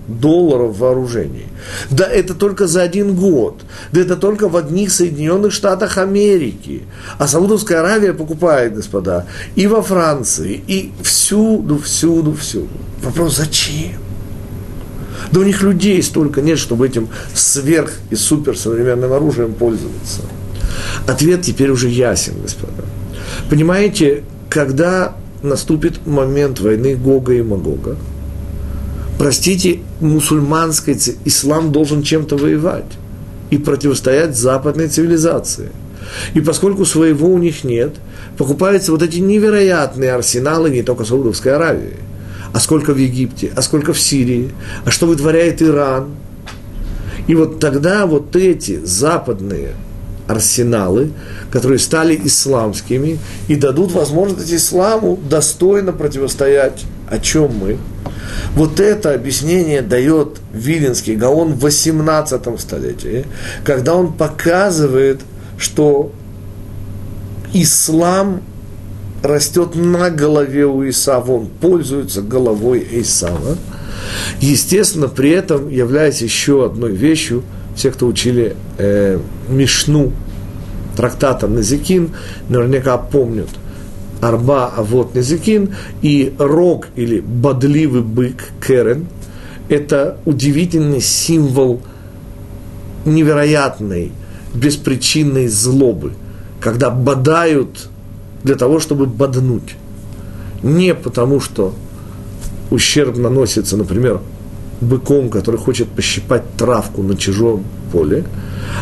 [0.09, 1.47] долларов вооружений.
[1.91, 3.61] Да это только за один год.
[3.93, 6.83] Да это только в одних Соединенных Штатах Америки.
[7.19, 12.71] А Саудовская Аравия покупает, господа, и во Франции, и всюду, всюду, всюду.
[13.03, 14.01] Вопрос, зачем?
[15.31, 20.23] Да у них людей столько нет, чтобы этим сверх и суперсовременным оружием пользоваться.
[21.07, 22.85] Ответ теперь уже ясен, господа.
[23.51, 27.97] Понимаете, когда наступит момент войны Гога и Магога,
[29.19, 32.93] простите, мусульманской ислам должен чем-то воевать
[33.51, 35.71] и противостоять западной цивилизации.
[36.35, 37.97] И поскольку своего у них нет,
[38.37, 41.97] покупаются вот эти невероятные арсеналы не только Саудовской Аравии,
[42.53, 44.51] а сколько в Египте, а сколько в Сирии,
[44.85, 46.11] а что вытворяет Иран.
[47.27, 49.75] И вот тогда вот эти западные
[50.29, 51.11] арсеналы,
[51.51, 56.85] которые стали исламскими и дадут возможность исламу достойно противостоять.
[57.09, 57.79] О чем мы?
[58.55, 63.25] Вот это объяснение дает Виленский Гаон в 18 столетии,
[63.65, 65.23] когда он показывает,
[65.57, 66.13] что
[67.55, 68.43] ислам
[69.23, 73.57] растет на голове у Исава, он пользуется головой Исава.
[74.41, 77.43] Естественно, при этом является еще одной вещью,
[77.79, 80.13] все, кто учили э, Мишну,
[80.97, 82.11] трактатом Назикин,
[82.49, 83.49] наверняка помнят–
[84.21, 89.07] Арба Авот Незикин и рог или бодливый бык Керен–
[89.69, 91.81] это удивительный символ
[93.05, 94.13] невероятной,
[94.55, 96.13] беспричинной злобы,
[96.61, 97.89] когда бодают
[98.43, 99.77] для того, чтобы боднуть.
[100.63, 101.75] Не потому, что
[102.71, 104.21] ущерб наносится, например,
[104.81, 108.25] быком, который хочет пощипать травку на чужом поле,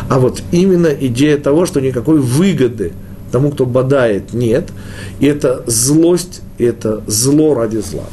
[0.09, 2.93] а вот именно идея того, что никакой выгоды–
[3.31, 4.69] тому, кто бодает, нет.
[5.19, 8.05] И это злость, это зло ради зла.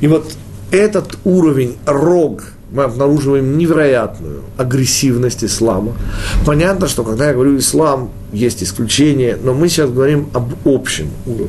[0.00, 0.32] И вот
[0.70, 5.92] этот уровень рог, мы обнаруживаем невероятную агрессивность ислама.
[6.44, 11.48] Понятно, что когда я говорю ислам, есть исключения, но мы сейчас говорим об общем уровне.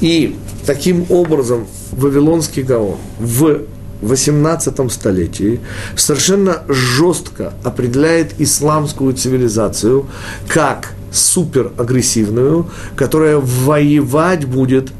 [0.00, 3.62] И таким образом Вавилонский Гаон в
[4.02, 5.60] 18 столетии
[5.96, 10.06] совершенно жестко определяет исламскую цивилизацию
[10.48, 14.90] как суперагрессивную, которая воевать будет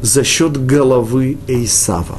[0.00, 2.18] за счет головы Эйсава.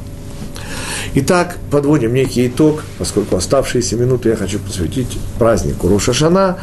[1.15, 6.57] Итак, подводим некий итог, поскольку оставшиеся минуты я хочу посвятить празднику Рошашана.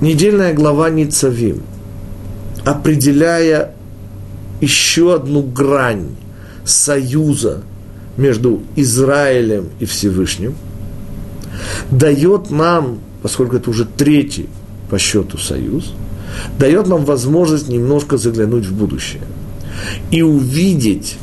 [0.00, 1.62] Недельная глава Ницавим,
[2.64, 3.74] определяя
[4.60, 6.16] еще одну грань
[6.64, 7.62] союза
[8.16, 10.54] между Израилем и Всевышним,
[11.90, 14.48] дает нам, поскольку это уже третий
[14.90, 15.92] по счету союз,
[16.58, 19.22] дает нам возможность немножко заглянуть в будущее
[20.10, 21.16] и увидеть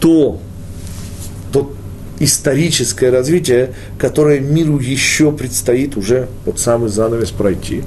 [0.00, 0.40] то,
[1.52, 1.72] то
[2.18, 7.82] историческое развитие, которое миру еще предстоит уже под самый занавес пройти.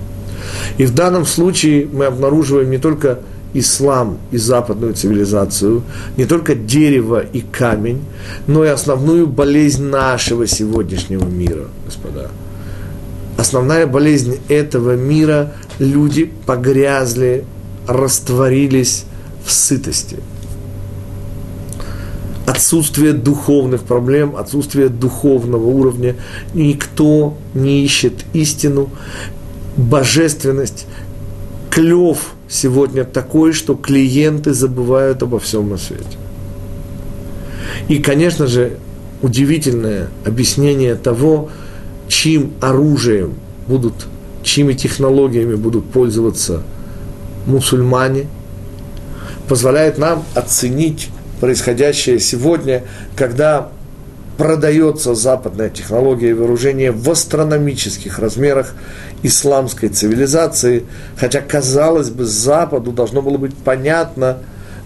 [0.77, 3.19] И в данном случае мы обнаруживаем не только
[3.55, 5.83] ислам и западную цивилизацию,
[6.17, 8.03] не только дерево и камень,
[8.47, 12.29] но и основную болезнь нашего сегодняшнего мира, господа.
[13.37, 17.45] Основная болезнь этого мира– люди погрязли,
[17.87, 19.05] растворились
[19.45, 20.17] в сытости.
[22.45, 26.15] Отсутствие духовных проблем, отсутствие духовного уровня.
[26.53, 28.89] Никто не ищет истину,
[29.75, 30.85] божественность,
[31.69, 36.17] клев сегодня такой, что клиенты забывают обо всем на свете.
[37.87, 38.77] И, конечно же,
[39.21, 41.49] удивительное объяснение того,
[42.07, 43.35] чьим оружием
[43.67, 44.07] будут,
[44.43, 46.63] чьими технологиями будут пользоваться
[47.45, 48.27] мусульмане,
[49.47, 52.83] позволяет нам оценить происходящее сегодня,
[53.15, 53.69] когда
[54.37, 58.75] продается западная технология и вооружение в астрономических размерах
[59.23, 60.83] исламской цивилизации,
[61.17, 64.39] хотя, казалось бы, Западу должно было быть понятно,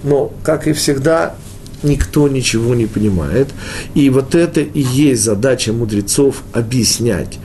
[0.04, 1.36] но, как и всегда,
[1.84, 3.50] никто ничего не понимает.
[3.96, 7.40] И вот это и есть задача мудрецов объяснять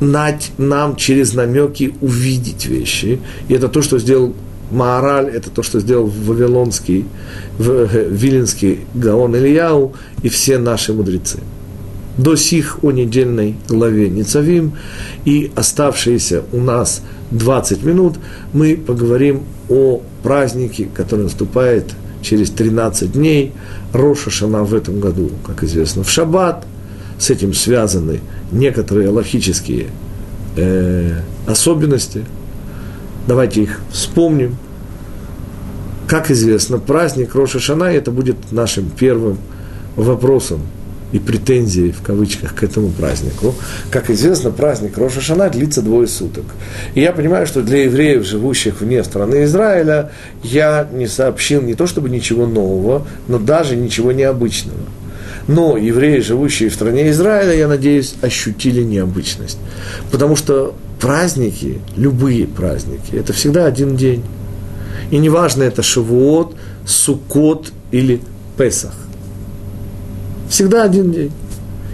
[0.00, 3.20] нам через намеки увидеть вещи.
[3.48, 4.34] И это то, что сделал
[4.70, 7.06] Маораль, это то, что сделал Вавилонский,
[7.58, 11.38] э, Виленский Гаон Ильяу и все наши мудрецы.
[12.16, 14.74] До сих о недельной главе Ницавим
[15.24, 18.16] и оставшиеся у нас 20 минут
[18.52, 21.86] мы поговорим о празднике, который наступает
[22.22, 23.52] через 13 дней.
[23.92, 26.66] Роша Шана в этом году, как известно, в Шаббат.
[27.18, 28.20] С этим связаны
[28.52, 29.86] некоторые логические
[30.56, 32.24] э, особенности–
[33.30, 34.56] Давайте их вспомним.
[36.08, 39.38] Как известно, праздник Роша Шана это будет нашим первым
[39.94, 40.62] вопросом
[41.12, 43.54] и претензией, в кавычках, к этому празднику.
[43.88, 46.42] Как известно, праздник Роша Шана длится двое суток.
[46.96, 50.10] И я понимаю, что для евреев, живущих вне страны Израиля,
[50.42, 54.80] я не сообщил не то чтобы ничего нового, но даже ничего необычного.
[55.46, 59.58] Но евреи, живущие в стране Израиля, я надеюсь, ощутили необычность.
[60.10, 64.22] Потому что праздники, любые праздники, это всегда один день.
[65.10, 66.54] И неважно, это Шавуот,
[66.86, 68.20] Сукот или
[68.56, 68.94] Песах.
[70.48, 71.32] Всегда один день.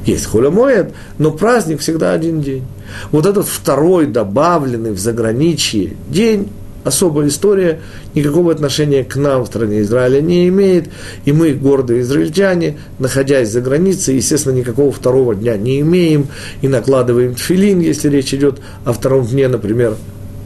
[0.05, 2.65] Есть холомоед, но праздник всегда один день.
[3.11, 6.49] Вот этот второй добавленный в заграничье день,
[6.87, 7.81] особая история,
[8.15, 10.89] никакого отношения к нам в стране Израиля не имеет.
[11.25, 16.29] И мы, гордые израильтяне, находясь за границей, естественно, никакого второго дня не имеем
[16.63, 19.97] и накладываем тфилин, если речь идет о втором дне, например,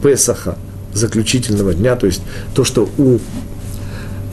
[0.01, 0.57] Песаха,
[0.93, 2.21] заключительного дня, то есть
[2.55, 3.19] то, что у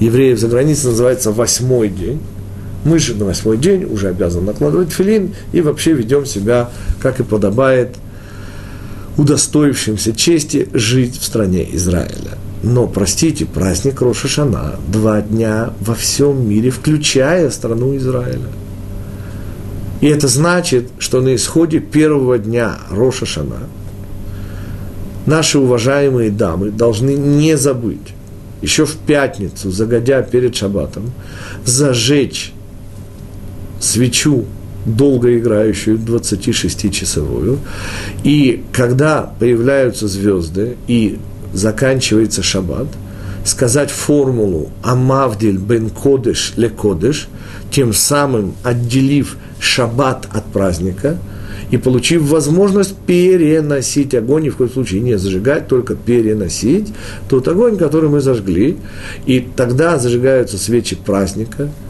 [0.00, 2.20] евреев за границей называется восьмой день.
[2.84, 7.22] Мы же на восьмой день уже обязаны накладывать филин и вообще ведем себя, как и
[7.22, 7.96] подобает–
[9.18, 12.38] удостоившимся чести жить в стране Израиля.
[12.62, 18.48] Но, простите, праздник Рошашана два дня во всем мире, включая страну Израиля.
[20.00, 23.58] И это значит, что на исходе первого дня Рошашана
[25.26, 28.14] наши уважаемые дамы должны не забыть
[28.62, 31.12] еще в пятницу, загодя перед шаббатом,
[31.64, 32.52] зажечь
[33.80, 34.46] свечу
[34.96, 37.58] долго играющую, 26-часовую.
[38.24, 41.18] И когда появляются звезды и
[41.52, 42.88] заканчивается шаббат,
[43.44, 47.28] сказать формулу «Амавдиль бен кодыш ле кодыш»,
[47.70, 51.16] тем самым отделив шаббат от праздника
[51.70, 56.88] и получив возможность переносить огонь, ни в коем случае не зажигать, только переносить
[57.28, 58.78] тот огонь, который мы зажгли.
[59.26, 61.70] И тогда зажигаются свечи праздника–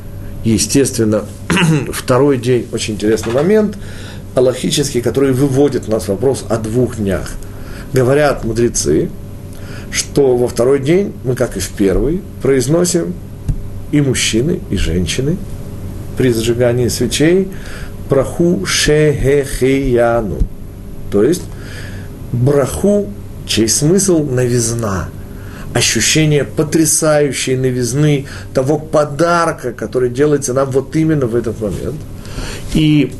[0.51, 1.24] естественно,
[1.92, 3.76] второй день, очень интересный момент,
[4.34, 7.30] аллахический, который выводит у нас вопрос о двух днях.
[7.92, 9.11] Говорят мудрецы,
[9.90, 13.14] что во второй день мы, как и в первый, произносим
[13.90, 15.36] и мужчины, и женщины
[16.16, 17.49] при зажигании свечей
[18.09, 20.38] праху шехехияну.
[21.11, 21.42] То есть
[22.32, 23.09] браху,
[23.46, 25.09] чей смысл новизна–
[25.74, 31.96] ощущение потрясающей новизны, того подарка, который делается нам вот именно в этот момент.
[32.74, 33.12] И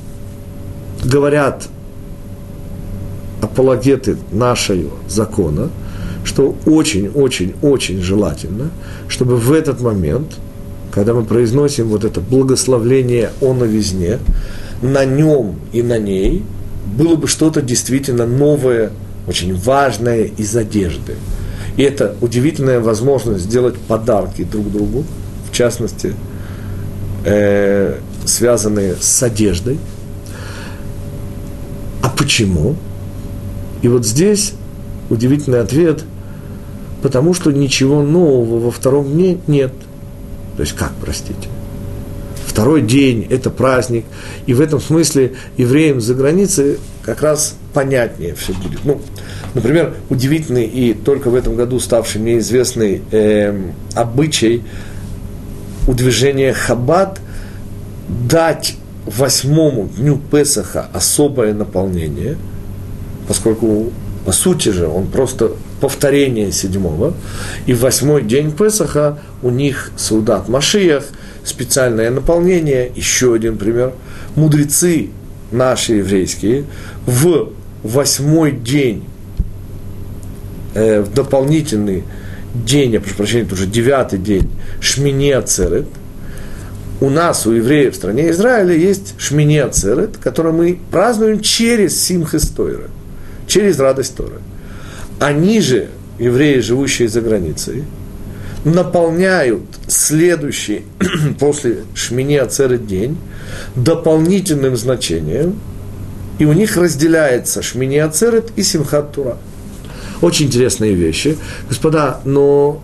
[1.05, 1.69] говорят
[3.41, 5.71] апологеты нашего закона,
[6.25, 8.71] что очень-очень-очень желательно,
[9.09, 10.35] чтобы в этот момент,
[10.91, 14.19] когда мы произносим вот это благословление о новизне,
[14.83, 16.45] на нем и на ней
[16.97, 18.91] было бы что-то действительно новое,
[19.27, 21.15] очень важное из одежды.
[21.79, 25.05] И это удивительная возможность сделать подарки друг другу,
[25.49, 26.13] в частности,
[27.25, 29.79] э, связанные с одеждой.
[32.03, 32.75] А почему?
[33.83, 34.55] И вот здесь
[35.09, 36.03] удивительный ответ,
[37.01, 39.73] потому что ничего нового во втором дне нет.
[40.57, 41.49] То есть как, простите?
[42.45, 44.05] Второй день– это праздник,
[44.47, 48.85] и в этом смысле евреям за границей как раз понятнее все будет.
[48.85, 49.01] Ну,
[49.59, 53.61] например, удивительный и только в этом году ставший мне известный э,
[53.95, 54.63] обычай
[55.89, 57.21] у движения Хаббат
[58.09, 62.37] дать восьмому дню Песаха особое наполнение,
[63.27, 63.91] поскольку
[64.25, 67.15] по сути же он просто повторение седьмого,
[67.67, 71.05] и восьмой день Песаха у них Саудат Машиях,
[71.45, 73.93] специальное наполнение, еще один пример,
[74.37, 75.09] мудрецы
[75.51, 76.65] наши еврейские
[77.07, 77.49] в
[77.83, 79.05] восьмой день,
[80.79, 82.05] э, в дополнительный
[82.55, 84.51] день, я прошу прощения, это уже девятый день,
[84.81, 85.87] Шмини Ацерет,
[87.01, 92.49] у нас, у евреев в стране Израиля, есть Шмини Ацерет, который мы празднуем через Симхес
[92.49, 92.91] Тойра,
[93.47, 94.41] через радость Торы.
[95.21, 97.85] Они же, евреи, живущие за границей,
[98.65, 100.85] наполняют следующий
[101.41, 103.17] после Шмини Ацерет день
[103.77, 105.61] дополнительным значением,
[106.39, 109.39] и у них разделяется Шмини Ацерет и Симхат Тура.
[110.21, 111.39] Очень интересные вещи.
[111.69, 112.83] Господа, но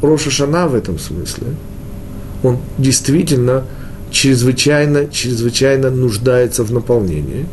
[0.00, 1.48] Роша Шана в этом смысле,
[2.42, 3.64] он действительно
[4.10, 7.46] чрезвычайно, чрезвычайно нуждается в наполнении,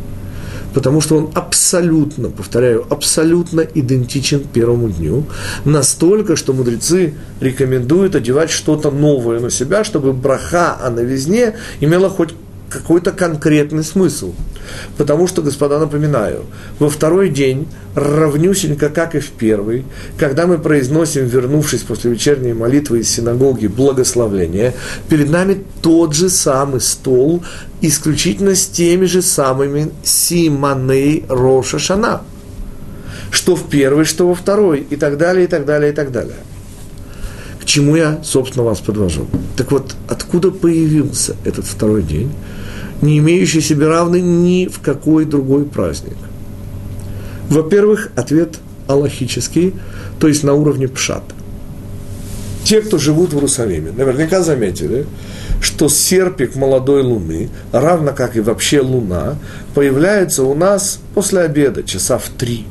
[0.73, 5.25] потому что он абсолютно, повторяю, абсолютно идентичен первому дню,
[5.65, 12.33] настолько, что мудрецы рекомендуют одевать что-то новое на себя, чтобы браха о новизне имела хоть
[12.69, 14.33] какой-то конкретный смысл.
[14.97, 16.45] Потому что, господа, напоминаю,
[16.77, 19.85] во второй день, равнюсенько, как и в первый,
[20.17, 24.73] когда мы произносим, вернувшись после вечерней молитвы из синагоги, благословление,
[25.09, 27.43] перед нами тот же самый стол,
[27.81, 32.21] исключительно с теми же самыми симаней Роша Шана.
[33.31, 36.37] Что в первый, что во второй, и так далее, и так далее, и так далее.
[37.61, 39.27] К чему я, собственно, вас подвожу?
[39.55, 42.31] Так вот, откуда появился этот второй день?
[43.01, 46.17] Не имеющий себе равный ни в какой другой праздник.
[47.49, 49.73] Во-первых, ответ аллахический,
[50.19, 51.35] то есть на уровне пшата.
[52.63, 55.05] Те, кто живут в Иерусалиме, наверняка заметили,
[55.61, 59.35] что серпик молодой луны, равно как и вообще луна,
[59.73, 62.65] появляется у нас после обеда, часа в три.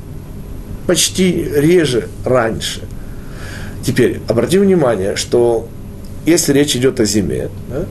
[0.87, 2.83] Почти реже раньше.
[3.83, 5.69] Теперь, обрати внимание, что
[6.27, 7.85] если речь идет о зиме, да,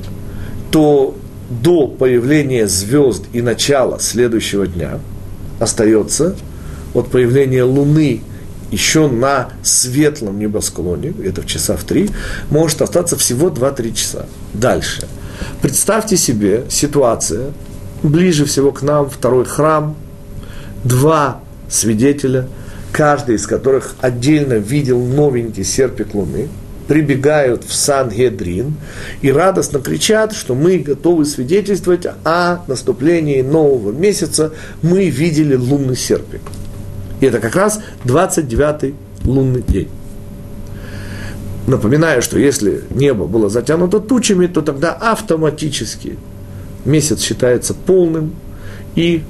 [0.71, 1.17] то
[1.49, 4.99] до появления звезд и начала следующего дня
[5.59, 6.35] остается
[6.93, 8.21] от появления Луны
[8.69, 12.09] еще на светлом небосклоне, это в часа в три,
[12.49, 14.25] может остаться всего 2-3 часа.
[14.53, 15.07] Дальше.
[15.61, 17.53] Представьте себе ситуация,
[18.03, 19.95] ближе всего к нам второй храм,
[20.83, 21.39] два
[21.69, 22.47] свидетеля,
[22.91, 26.49] каждый из которых отдельно видел новенький серпик Луны–
[26.87, 28.75] прибегают в Сан-Гедрин
[29.21, 34.53] и радостно кричат, что мы готовы свидетельствовать о наступлении нового месяца.
[34.81, 36.41] Мы видели лунный серпик.
[37.19, 39.89] И это как раз 29-й лунный день.
[41.67, 46.17] Напоминаю, что если небо было затянуто тучами, то тогда автоматически
[46.85, 48.35] месяц считается полным,
[48.95, 49.23] и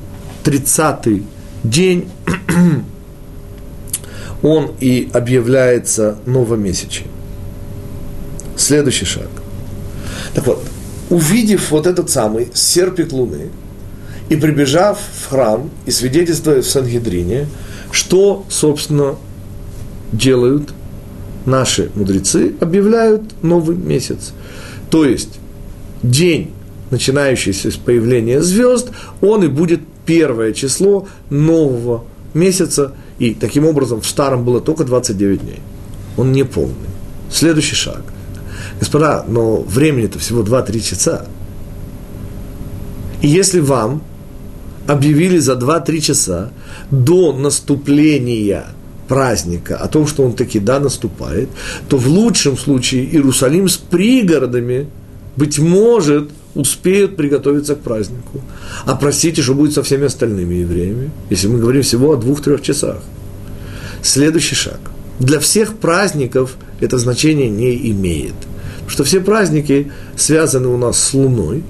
[0.44, 1.24] 30-й
[1.64, 2.10] день
[4.44, 7.17] он и объявляется новомесячным.
[8.68, 9.30] Следующий шаг.
[10.34, 10.62] Так вот,
[11.10, 13.50] увидев вот этот самый серпик луны
[14.28, 17.48] и прибежав в храм и свидетельствуя в Сангедрине,
[17.92, 19.16] что, собственно,
[20.12, 20.74] делают
[21.46, 24.34] наши мудрецы, объявляют новый месяц.
[24.90, 25.40] То есть
[26.04, 26.52] день,
[26.92, 28.90] начинающийся с появления звезд,
[29.22, 32.04] он и будет первое число нового
[32.34, 35.62] месяца, и таким образом в старом было только 29 дней.
[36.18, 36.76] Он не полный.
[37.32, 38.02] Следующий шаг–
[38.80, 41.26] Господа, но времени-то всего 2-3 часа.
[43.22, 44.04] И если вам
[44.88, 46.52] объявили за 2-3 часа
[46.92, 48.66] до наступления
[49.08, 51.50] праздника о том, что он таки да наступает,
[51.90, 54.88] то в лучшем случае Иерусалим с пригородами,
[55.36, 58.42] быть может, успеют приготовиться к празднику.
[58.86, 62.98] А простите, что будет со всеми остальными евреями, если мы говорим всего о двух-трех часах.
[64.04, 64.80] Следующий шаг.
[65.20, 68.36] Для всех праздников это значение не имеет–
[68.88, 71.64] что все праздники связаны у нас с Луной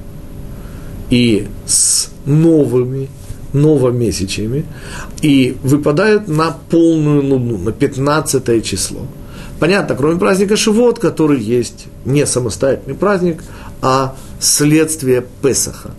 [1.09, 3.09] и с новыми
[3.53, 4.65] новомесячиями
[5.21, 9.07] и выпадают на полную луну, на 15 число.
[9.59, 13.43] Понятно, кроме праздника Шивот, который есть не самостоятельный праздник,
[13.81, 15.91] а следствие Песаха.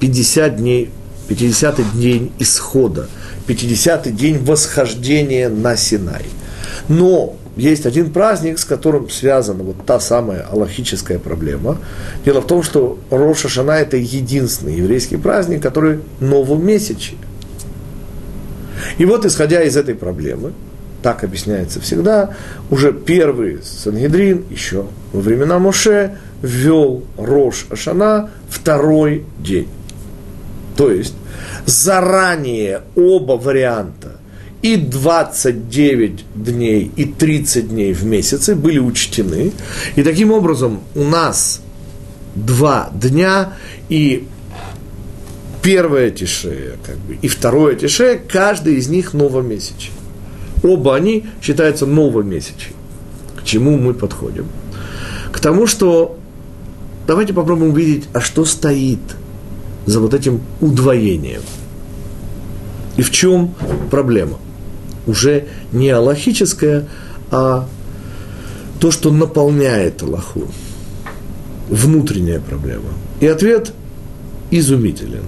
[0.00, 0.90] 50 дней,
[1.28, 3.08] 50 день исхода,
[3.46, 6.24] 50 день восхождения на Синай.
[6.88, 11.78] Но есть один праздник, с которым связана вот та самая аллахическая проблема.
[12.24, 17.18] Дело в том, что Роша Шана– это единственный еврейский праздник, который новомесячный.
[18.98, 20.52] И вот, исходя из этой проблемы,
[21.02, 22.30] так объясняется всегда,
[22.70, 29.68] уже первый Сангедрин, еще во времена Моше, ввел Рош Ашана второй день.
[30.76, 31.14] То есть,
[31.66, 34.18] заранее оба варианта
[34.64, 39.52] и 29 дней, и 30 дней в месяце были учтены.
[39.94, 41.60] И таким образом у нас
[42.34, 43.52] два дня,
[43.90, 44.26] и
[45.60, 49.92] первое тишея, как бы, и второе тишея, каждый из них новомесячный.
[50.62, 52.76] Оба они считаются новомесячными.
[53.36, 54.46] К чему мы подходим?
[55.30, 56.18] К тому, что
[57.06, 59.14] давайте попробуем увидеть, а что стоит
[59.84, 61.42] за вот этим удвоением.
[62.96, 63.54] И в чем
[63.90, 64.38] проблема?
[65.06, 66.86] Уже не аллахическое,
[67.30, 67.66] а
[68.80, 70.48] то, что наполняет Аллаху.
[71.68, 72.90] Внутренняя проблема.
[73.20, 73.72] И ответ
[74.50, 75.24] изумителен.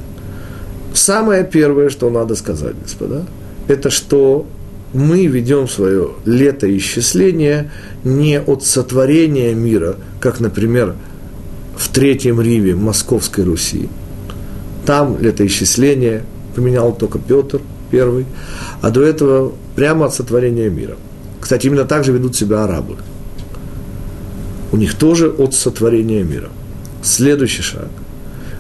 [0.92, 3.26] Самое первое, что надо сказать, господа,
[3.68, 4.46] это что
[4.92, 7.70] мы ведем свое летоисчисление
[8.04, 10.94] не от сотворения мира, как, например,
[11.76, 13.88] в Третьем Риве Московской Руси.
[14.86, 16.24] Там летоисчисление
[16.54, 17.60] поменял только Петр
[17.90, 18.26] Первый,
[18.82, 20.96] а до этого прямо от сотворения мира.
[21.40, 22.96] Кстати, именно так же ведут себя арабы.
[24.72, 26.48] У них тоже от сотворения мира.
[27.02, 27.88] Следующий шаг.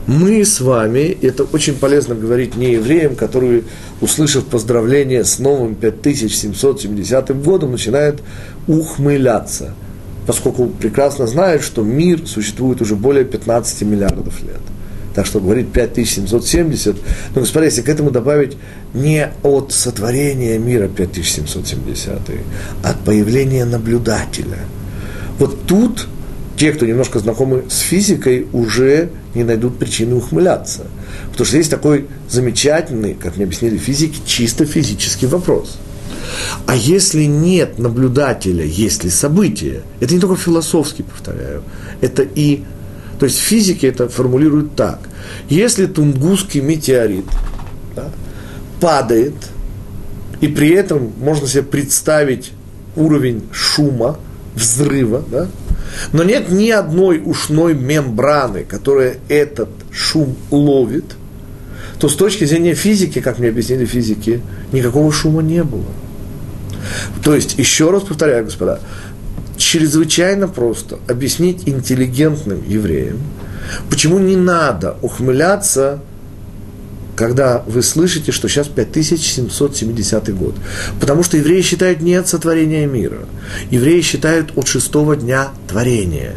[0.06, 3.64] Мы с вами, это очень полезно говорить не евреям, которые,
[4.00, 8.22] услышав поздравление с новым 5770 годом, начинают
[8.68, 9.74] ухмыляться,
[10.24, 14.60] поскольку прекрасно знают, что мир существует уже более 15 миллиардов лет–
[15.16, 16.96] так что говорит 5770.
[17.34, 18.58] Но, господа, если к этому добавить
[18.92, 22.20] не от сотворения мира 5770,
[22.82, 24.58] а от появления наблюдателя.
[25.38, 26.06] Вот тут
[26.58, 30.82] те, кто немножко знакомы с физикой, уже не найдут причины ухмыляться.
[31.30, 35.78] Потому что есть такой замечательный, как мне объяснили физики, чисто физический вопрос.
[36.66, 39.80] А если нет наблюдателя, есть ли событие?
[40.00, 41.62] Это не только философски, повторяю,
[42.02, 42.64] это и
[43.18, 44.98] то есть физики это формулируют так.
[45.48, 47.26] Если тунгусский метеорит
[47.94, 48.10] да,
[48.80, 49.34] падает,
[50.40, 52.52] и при этом можно себе представить
[52.94, 54.18] уровень шума,
[54.54, 55.48] взрыва, да,
[56.12, 61.04] но нет ни одной ушной мембраны, которая этот шум ловит,
[61.98, 64.42] то с точки зрения физики, как мне объяснили физики,
[64.72, 65.86] никакого шума не было.
[67.24, 68.80] То есть, еще раз повторяю, господа,
[69.66, 73.18] чрезвычайно просто объяснить интеллигентным евреям,
[73.90, 75.98] почему не надо ухмыляться,
[77.16, 80.54] когда вы слышите, что сейчас 5770 год.
[81.00, 83.26] Потому что евреи считают не от сотворения мира.
[83.70, 86.34] Евреи считают от шестого дня творения.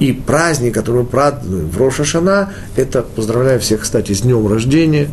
[0.00, 5.10] И праздник, который мы празднуем в Рошашана, это, поздравляю всех, кстати, с днем рождения,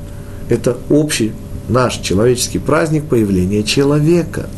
[0.50, 1.32] это общий
[1.70, 4.50] наш человеческий праздник появления человека,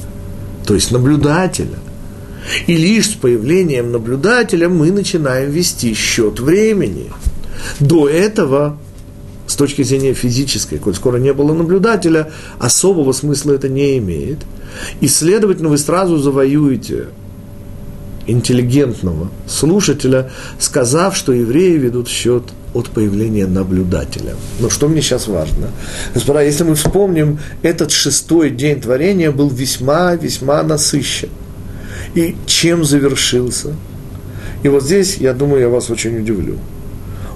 [0.66, 1.80] то есть наблюдателя–
[2.68, 7.12] и лишь с появлением наблюдателя мы начинаем вести счет времени.
[7.80, 8.78] До этого,
[9.48, 14.39] с точки зрения физической, коль скоро не было наблюдателя, особого смысла это не имеет.
[15.02, 17.08] И, следовательно, вы сразу завоюете
[18.26, 24.36] интеллигентного слушателя, сказав, что евреи ведут счет от появления наблюдателя.
[24.60, 25.68] Но что мне сейчас важно?
[26.14, 31.30] Господа, если мы вспомним, этот шестой день творения был весьма-весьма насыщен
[32.16, 33.76] и чем завершился.
[34.64, 36.57] И вот здесь, я думаю, я вас очень удивлю.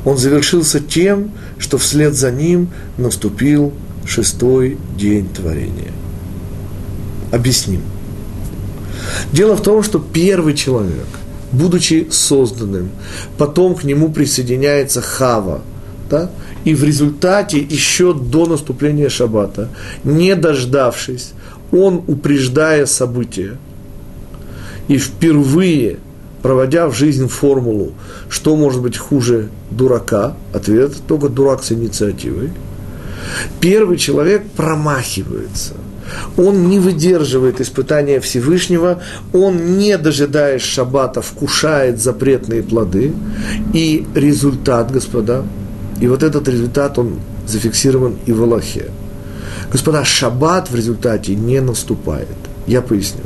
[0.06, 3.74] Он завершился тем, что вслед за ним наступил
[4.06, 5.92] шестой день творения.
[7.32, 7.82] Объясним.
[9.32, 11.08] Дело в том, что первый человек,
[11.52, 12.90] будучи созданным,
[13.38, 15.62] потом к нему присоединяется Хава,
[16.10, 16.32] да?
[16.64, 19.70] и в результате еще до наступления Шаббата,
[20.04, 21.32] не дождавшись,
[21.72, 23.58] он, упреждая события,
[24.88, 25.98] и впервые
[26.42, 27.94] проводя в жизнь формулу,
[28.30, 32.52] что может быть хуже дурака, ответ только дурак с инициативой,
[33.60, 35.74] первый человек промахивается.
[36.38, 39.02] Он не выдерживает испытания Всевышнего,
[39.34, 43.14] он, не дожидаясь шаббата, вкушает запретные плоды.
[43.74, 45.44] И результат, господа,
[46.00, 48.86] и вот этот результат, он зафиксирован и в Аллахе.
[49.72, 52.28] Господа, шаббат в результате не наступает.
[52.68, 53.24] Я поясню.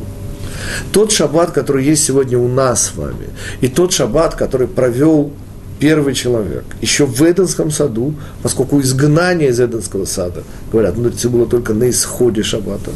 [0.92, 3.30] Тот шаббат, который есть сегодня у нас с вами,
[3.62, 5.32] и тот шаббат, который провел
[5.80, 11.48] первый человек, еще в Эденском саду, поскольку изгнание из Эденского сада, говорят, ну, это было
[11.48, 12.92] только на исходе шаббата.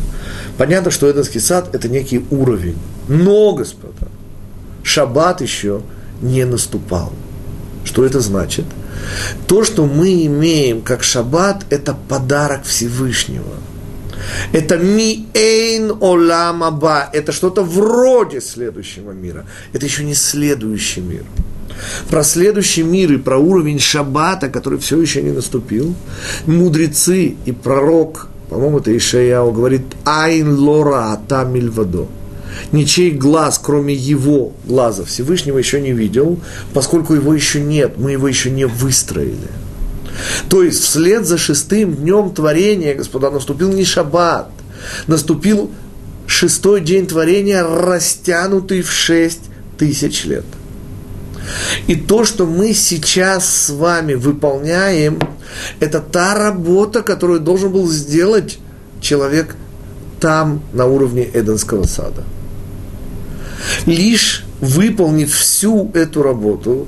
[0.57, 2.77] Понятно, что Эденский сад– это некий уровень.
[3.07, 4.07] Но, господа,
[4.83, 5.81] шаббат еще
[6.21, 7.11] не наступал.
[7.85, 8.65] Что это значит?
[9.47, 13.53] То, что мы имеем как шаббат, это подарок Всевышнего.
[14.51, 17.09] Это ми эйн оламаба.
[17.13, 19.45] Это что-то вроде следующего мира.
[19.73, 21.23] Это еще не следующий мир
[22.09, 25.95] про следующий мир и про уровень шаббата, который все еще не наступил,
[26.45, 32.07] мудрецы и пророк, по-моему, это Ишаяу, говорит «Айн лора ата мильвадо».
[32.71, 36.39] Ничей глаз, кроме его глаза Всевышнего, еще не видел,
[36.73, 39.49] поскольку его еще нет, мы его еще не выстроили.
[40.49, 44.49] То есть вслед за шестым днем творения, господа, наступил не шаббат,
[45.07, 45.71] наступил
[46.27, 49.41] шестой день творения, растянутый в шесть
[49.77, 50.45] тысяч лет–
[51.87, 55.19] и то, что мы сейчас с вами выполняем,
[55.79, 58.57] это та работа, которую должен был сделать
[59.01, 59.55] человек
[60.19, 62.23] там, на уровне Эденского сада.
[63.85, 66.87] Лишь выполнив всю эту работу,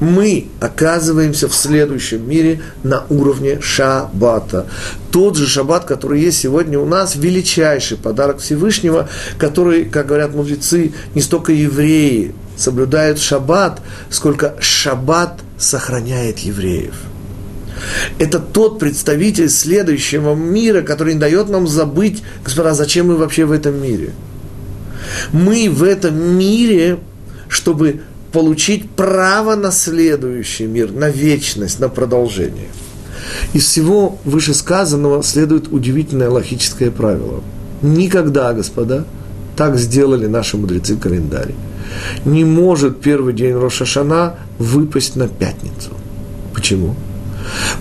[0.00, 4.66] мы оказываемся в следующем мире на уровне шаббата.
[5.10, 10.92] Тот же шаббат, который есть сегодня у нас, величайший подарок Всевышнего, который, как говорят мудрецы,
[11.14, 13.80] не столько евреи соблюдают шаббат,
[14.10, 16.94] сколько шаббат сохраняет евреев.
[18.18, 23.52] Это тот представитель следующего мира, который не дает нам забыть, господа, зачем мы вообще в
[23.52, 24.10] этом мире.
[25.32, 26.98] Мы в этом мире,
[27.48, 32.68] чтобы получить право на следующий мир, на вечность, на продолжение.
[33.52, 37.42] Из всего вышесказанного следует удивительное логическое правило.
[37.82, 39.04] Никогда, господа,
[39.56, 41.54] так сделали наши мудрецы календарь
[42.24, 45.90] не может первый день Рошашана выпасть на пятницу.
[46.54, 46.94] Почему?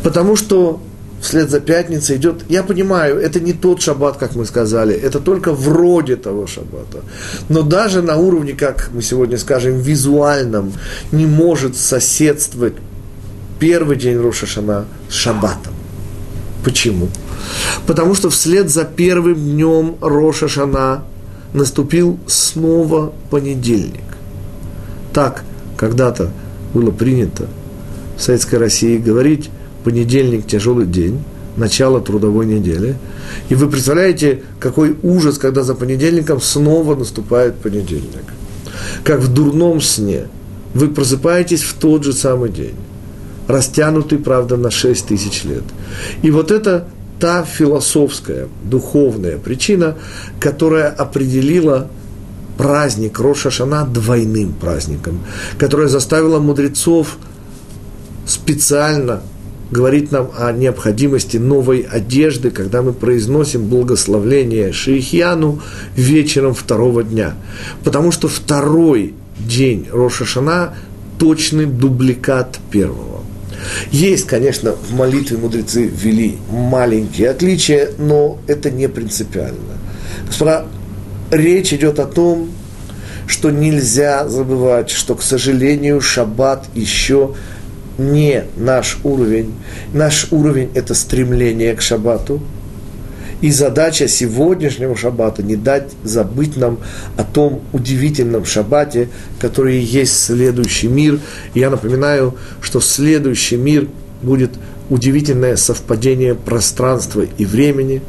[0.04, 0.82] Потому что
[1.22, 5.54] вслед за пятницей идет, я понимаю, это не тот шаббат, как мы сказали, это только
[5.54, 7.02] вроде того шаббата.
[7.50, 10.74] Но даже на уровне, как мы сегодня скажем, визуальном,
[11.12, 12.74] не может соседствовать
[13.60, 15.74] первый день Рошашана с шаббатом.
[16.64, 17.10] Почему?
[17.88, 21.04] Потому что вслед за первым днем Рошашана
[21.54, 24.04] наступил снова понедельник.
[25.14, 25.44] Так
[25.78, 26.30] когда-то
[26.74, 27.48] было принято
[28.18, 29.50] в Советской России говорить
[29.90, 31.24] понедельник– тяжелый день,
[31.58, 32.96] начало трудовой недели.
[33.50, 38.26] И вы представляете, какой ужас, когда за понедельником снова наступает понедельник.
[39.04, 40.28] Как в дурном сне.
[40.76, 42.76] Вы просыпаетесь в тот же самый день.
[43.48, 45.64] Растянутый, правда, на 6 тысяч лет.
[46.22, 46.88] И вот это
[47.20, 49.96] та философская, духовная причина,
[50.40, 51.88] которая определила
[52.60, 55.22] праздник Рошашана двойным праздником,
[55.58, 57.18] которая заставила мудрецов
[58.28, 59.22] специально
[59.72, 65.62] говорить нам о необходимости новой одежды, когда мы произносим благословление Шейхьяну
[65.96, 67.34] вечером второго дня.
[67.84, 70.76] Потому что второй день Рошашана–
[71.20, 73.22] точный дубликат первого.
[73.92, 79.78] Есть, конечно, в молитве мудрецы ввели маленькие отличия, но это не принципиально.
[80.26, 80.66] Господа,
[81.30, 82.50] речь идет о том,
[83.28, 87.36] что нельзя забывать, что, к сожалению, шаббат еще
[88.00, 89.54] не наш уровень.
[89.94, 92.42] Наш уровень– это стремление к шаббату–
[93.42, 96.80] и задача сегодняшнего шаббата не дать забыть нам
[97.16, 101.20] о том удивительном шаббате, который есть следующий мир.
[101.54, 103.88] Я напоминаю, что следующий мир
[104.22, 104.52] будет
[104.90, 108.02] удивительное совпадение пространства и времени,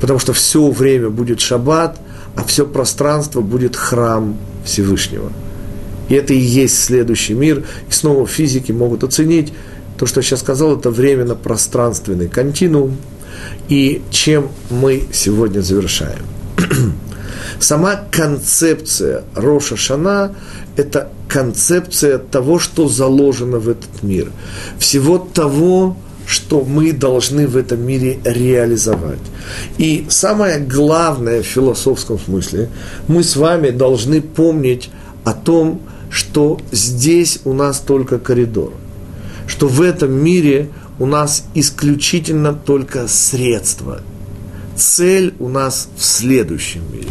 [0.00, 1.98] потому что все время будет шаббат,
[2.34, 5.30] а все пространство будет храм Всевышнего.
[6.08, 7.64] И это и есть следующий мир.
[7.88, 9.52] И снова физики могут оценить
[9.98, 12.96] то, что я сейчас сказал, это временно-пространственный континуум–
[13.68, 16.24] и чем мы сегодня завершаем.
[17.60, 20.34] Сама концепция Роша Шана–
[20.76, 24.30] это концепция того, что заложено в этот мир.
[24.78, 25.96] Всего того,
[26.26, 29.18] что мы должны в этом мире реализовать.
[29.78, 32.68] И самое главное в философском смысле,
[33.08, 34.90] мы с вами должны помнить
[35.24, 35.82] о том,
[36.12, 38.72] что здесь у нас только коридор,
[39.48, 40.68] что в этом мире–
[41.02, 44.02] у нас исключительно только средства.
[44.76, 47.10] цель у нас в следующем мире.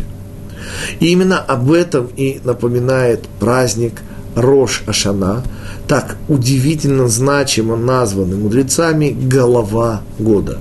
[0.99, 4.01] И именно об этом и напоминает праздник
[4.35, 5.43] Рош Ашана,
[5.87, 10.59] так удивительно значимо названный мудрецами «голова года».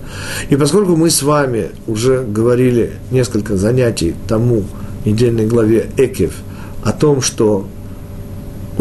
[0.48, 4.64] И поскольку мы с вами уже говорили несколько занятий тому
[5.04, 6.32] недельной главе Экев
[6.82, 7.66] о том, что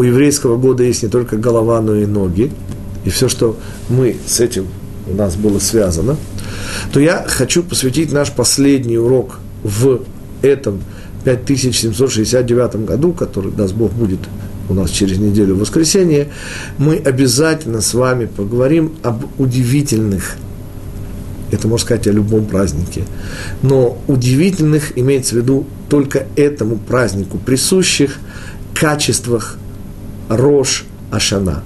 [0.00, 2.50] у еврейского года есть не только голова, но и ноги,
[3.04, 3.58] и все, что
[3.90, 4.66] мы с этим
[5.06, 6.16] у нас было связано,
[6.90, 10.00] то я хочу посвятить наш последний урок в
[10.40, 10.82] этом
[11.24, 14.20] 5769 году, который, даст Бог, будет
[14.70, 16.28] у нас через неделю в воскресенье,
[16.78, 20.36] мы обязательно с вами поговорим об удивительных,
[21.50, 23.02] это можно сказать о любом празднике,
[23.60, 28.16] но удивительных имеется в виду только этому празднику присущих
[28.72, 29.58] качествах
[30.30, 31.64] Рош Ашана.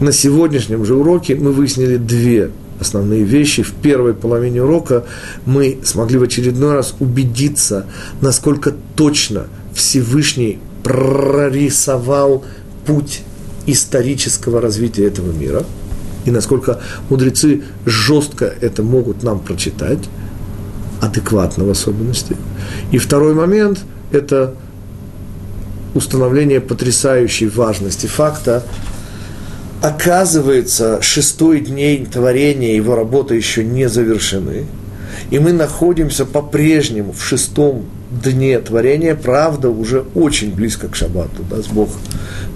[0.00, 2.50] На сегодняшнем же уроке мы выяснили две
[2.80, 3.62] основные вещи.
[3.62, 5.04] В первой половине урока
[5.46, 7.86] мы смогли в очередной раз убедиться,
[8.20, 12.44] насколько точно Всевышний прорисовал
[12.84, 13.22] путь
[13.66, 15.62] исторического развития этого мира,
[16.24, 20.00] и насколько мудрецы жестко это могут нам прочитать,
[21.00, 22.36] адекватно в особенности.
[22.90, 24.54] И второй момент– это
[25.94, 28.64] установление потрясающей важности факта,
[29.82, 34.66] оказывается, шестой день творения, его работы еще не завершены,
[35.30, 41.70] и мы находимся по-прежнему в шестом дне творения, правда, уже очень близко к шаббату, даст
[41.70, 41.90] Бог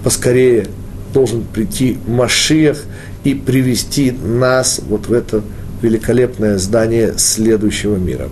[0.03, 0.67] поскорее
[1.13, 2.83] должен прийти Машиях
[3.23, 5.41] и привести нас вот в это
[5.85, 8.29] великолепное здание следующего мира.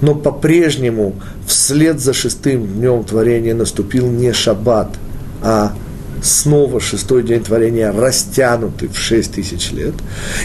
[0.00, 1.14] Но по-прежнему
[1.46, 4.94] вслед за шестым днем творения наступил не шаббат,
[5.40, 5.72] а
[6.20, 9.94] снова шестой день творения растянутый в шесть тысяч лет.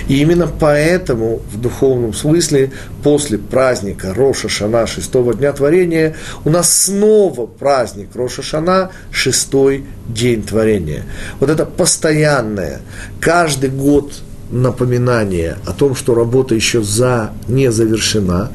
[0.08, 2.72] И именно поэтому в духовном смысле
[3.04, 10.44] после праздника Роша Шана, шестого дня творения, у нас снова праздник Роша Шана, шестой день
[10.44, 11.04] творения.
[11.40, 12.82] Вот это постоянное,
[13.20, 14.14] каждый год
[14.54, 18.52] напоминание о том, что работа еще за не завершена.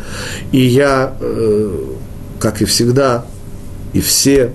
[0.52, 1.84] И я, э,
[2.38, 3.26] как и всегда,
[3.92, 4.52] и все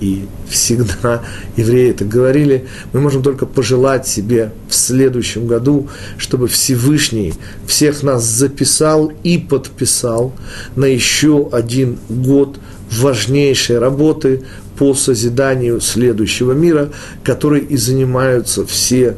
[0.00, 1.22] и всегда
[1.56, 5.88] евреи это говорили, мы можем только пожелать себе в следующем году,
[6.18, 7.34] чтобы Всевышний
[7.66, 10.32] всех нас записал и подписал
[10.76, 12.58] на еще один год
[12.90, 14.42] важнейшей работы
[14.78, 16.90] по созиданию следующего мира,
[17.24, 19.16] которой и занимаются все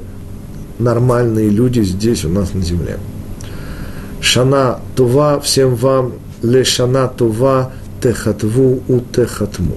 [0.78, 2.98] нормальные люди здесь у нас на земле.
[4.20, 7.70] Шана Това, всем вам, ле шана Това,
[8.02, 9.76] техатву у техатму.